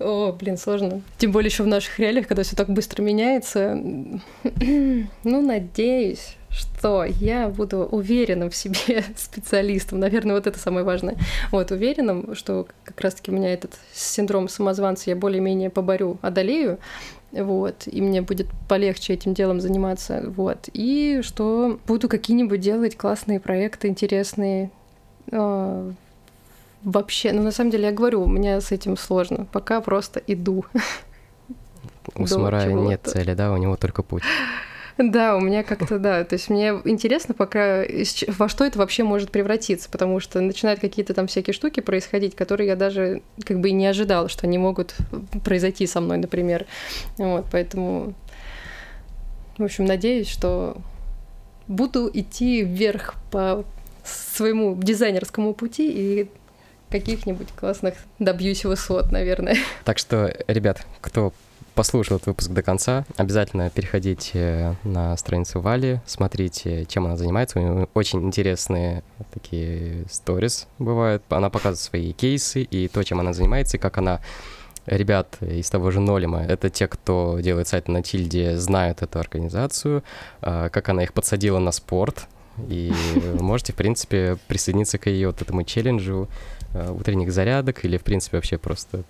О, 0.00 0.32
блин, 0.32 0.56
сложно. 0.56 1.02
Тем 1.18 1.32
более 1.32 1.48
еще 1.48 1.64
в 1.64 1.66
наших 1.66 1.98
реалиях, 1.98 2.28
когда 2.28 2.42
все 2.42 2.54
так 2.54 2.68
быстро 2.68 3.02
меняется. 3.02 3.74
ну, 3.74 5.42
надеюсь, 5.42 6.36
что 6.50 7.04
я 7.04 7.48
буду 7.48 7.78
уверенным 7.78 8.50
в 8.50 8.56
себе 8.56 9.04
специалистом. 9.16 9.98
Наверное, 9.98 10.36
вот 10.36 10.46
это 10.46 10.58
самое 10.58 10.84
важное. 10.84 11.16
Вот, 11.50 11.70
уверенным, 11.72 12.34
что 12.34 12.68
как 12.84 13.00
раз-таки 13.00 13.30
у 13.30 13.34
меня 13.34 13.52
этот 13.52 13.74
синдром 13.92 14.48
самозванца 14.48 15.10
я 15.10 15.16
более-менее 15.16 15.70
поборю, 15.70 16.18
одолею, 16.22 16.78
вот, 17.32 17.86
и 17.86 18.00
мне 18.00 18.22
будет 18.22 18.46
полегче 18.68 19.12
этим 19.12 19.34
делом 19.34 19.60
заниматься, 19.60 20.24
вот, 20.34 20.70
и 20.72 21.20
что 21.22 21.78
буду 21.86 22.08
какие-нибудь 22.08 22.60
делать 22.60 22.96
классные 22.96 23.38
проекты, 23.38 23.88
интересные, 23.88 24.70
а, 25.30 25.92
вообще, 26.82 27.32
ну, 27.32 27.42
на 27.42 27.52
самом 27.52 27.70
деле, 27.70 27.84
я 27.84 27.92
говорю, 27.92 28.22
у 28.22 28.28
меня 28.28 28.60
с 28.60 28.72
этим 28.72 28.96
сложно, 28.96 29.46
пока 29.52 29.80
просто 29.80 30.20
иду. 30.26 30.64
У 32.14 32.26
самурая 32.26 32.72
нет 32.72 33.02
цели, 33.04 33.34
да, 33.34 33.52
у 33.52 33.56
него 33.56 33.76
только 33.76 34.02
путь. 34.02 34.22
Да, 34.98 35.36
у 35.36 35.40
меня 35.40 35.62
как-то, 35.62 36.00
да. 36.00 36.24
То 36.24 36.34
есть 36.34 36.50
мне 36.50 36.70
интересно 36.84 37.32
пока, 37.32 37.84
во 38.26 38.48
что 38.48 38.64
это 38.64 38.80
вообще 38.80 39.04
может 39.04 39.30
превратиться, 39.30 39.88
потому 39.88 40.18
что 40.18 40.40
начинают 40.40 40.80
какие-то 40.80 41.14
там 41.14 41.28
всякие 41.28 41.54
штуки 41.54 41.78
происходить, 41.78 42.34
которые 42.34 42.66
я 42.66 42.76
даже 42.76 43.22
как 43.44 43.60
бы 43.60 43.68
и 43.68 43.72
не 43.72 43.86
ожидала, 43.86 44.28
что 44.28 44.48
они 44.48 44.58
могут 44.58 44.96
произойти 45.44 45.86
со 45.86 46.00
мной, 46.00 46.18
например. 46.18 46.66
Вот, 47.16 47.46
поэтому, 47.52 48.14
в 49.56 49.62
общем, 49.62 49.84
надеюсь, 49.84 50.28
что 50.28 50.76
буду 51.68 52.10
идти 52.12 52.64
вверх 52.64 53.14
по 53.30 53.64
своему 54.04 54.74
дизайнерскому 54.74 55.54
пути 55.54 55.92
и 55.92 56.30
каких-нибудь 56.90 57.48
классных 57.54 57.94
добьюсь 58.18 58.64
высот, 58.64 59.12
наверное. 59.12 59.56
Так 59.84 59.98
что, 59.98 60.34
ребят, 60.46 60.84
кто 61.00 61.32
послушал 61.74 62.16
этот 62.16 62.26
выпуск 62.28 62.50
до 62.50 62.62
конца, 62.62 63.04
обязательно 63.16 63.70
переходите 63.70 64.74
на 64.82 65.16
страницу 65.16 65.60
Вали, 65.60 66.00
смотрите, 66.06 66.84
чем 66.86 67.06
она 67.06 67.16
занимается. 67.16 67.58
У 67.58 67.62
нее 67.62 67.88
очень 67.94 68.20
интересные 68.24 69.04
такие 69.32 70.04
сторис 70.10 70.66
бывают. 70.80 71.22
Она 71.28 71.50
показывает 71.50 71.78
свои 71.78 72.12
кейсы 72.12 72.62
и 72.62 72.88
то, 72.88 73.04
чем 73.04 73.20
она 73.20 73.32
занимается, 73.32 73.76
и 73.76 73.80
как 73.80 73.96
она 73.98 74.20
ребят 74.86 75.36
из 75.40 75.70
того 75.70 75.90
же 75.90 76.00
Нолима, 76.00 76.42
это 76.42 76.70
те, 76.70 76.88
кто 76.88 77.38
делает 77.40 77.68
сайт 77.68 77.88
на 77.88 78.02
Тильде, 78.02 78.56
знают 78.56 79.02
эту 79.02 79.18
организацию, 79.18 80.02
а, 80.40 80.70
как 80.70 80.88
она 80.88 81.02
их 81.04 81.12
подсадила 81.12 81.58
на 81.58 81.72
спорт, 81.72 82.26
и 82.68 82.92
можете, 83.40 83.72
в 83.72 83.76
принципе, 83.76 84.36
присоединиться 84.48 84.98
к 84.98 85.06
ее 85.06 85.28
вот 85.28 85.42
этому 85.42 85.62
челленджу 85.62 86.28
утренних 86.74 87.32
зарядок 87.32 87.84
или, 87.84 87.96
в 87.96 88.02
принципе, 88.02 88.36
вообще 88.36 88.58
просто 88.58 89.04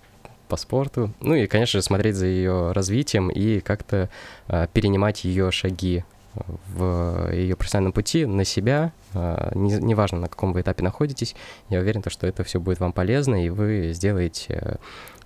по 0.48 0.56
спорту. 0.56 1.12
Ну 1.20 1.34
и, 1.34 1.46
конечно 1.46 1.78
же, 1.78 1.84
смотреть 1.84 2.16
за 2.16 2.26
ее 2.26 2.72
развитием 2.72 3.28
и 3.28 3.60
как-то 3.60 4.08
э, 4.48 4.66
перенимать 4.72 5.24
ее 5.24 5.50
шаги 5.50 6.04
в 6.34 7.30
ее 7.32 7.56
профессиональном 7.56 7.92
пути 7.92 8.26
на 8.26 8.44
себя, 8.44 8.92
э, 9.14 9.50
неважно, 9.54 10.20
на 10.20 10.28
каком 10.28 10.52
вы 10.52 10.60
этапе 10.60 10.82
находитесь, 10.82 11.34
я 11.68 11.80
уверен, 11.80 12.02
что 12.06 12.26
это 12.26 12.44
все 12.44 12.60
будет 12.60 12.80
вам 12.80 12.92
полезно, 12.92 13.44
и 13.44 13.50
вы 13.50 13.92
сделаете 13.92 14.78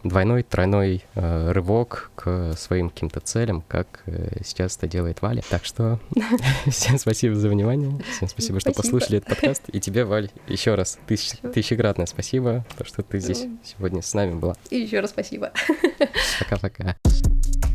двойной, 0.05 0.43
тройной 0.43 1.05
э, 1.15 1.53
рывок 1.53 2.11
к 2.15 2.55
своим 2.57 2.91
каким-то 2.91 3.21
целям, 3.21 3.63
как 3.69 4.03
э, 4.07 4.39
сейчас 4.45 4.77
это 4.77 4.89
делает 4.89 5.23
Валя. 5.23 5.43
Так 5.49 5.65
что 5.65 6.01
всем 6.67 6.99
спасибо 6.99 7.35
за 7.35 7.49
внимание, 7.49 8.01
всем 8.11 8.29
спасибо, 8.29 8.61
что 8.61 8.73
послушали 8.73 9.19
этот 9.19 9.31
подкаст, 9.31 9.63
и 9.69 9.81
тебе, 9.81 10.05
Валь, 10.05 10.31
еще 10.49 10.75
раз 10.75 10.99
тысяч, 11.07 11.39
тысячекратное 11.55 12.07
спасибо, 12.07 12.65
то, 12.77 12.85
что 12.85 13.03
ты 13.03 13.19
здесь 13.21 13.47
сегодня 13.65 14.03
с 14.03 14.15
нами 14.15 14.35
была. 14.35 14.57
И 14.71 14.79
еще 14.79 15.01
раз 15.01 15.11
спасибо. 15.11 15.53
Пока-пока. 16.41 16.97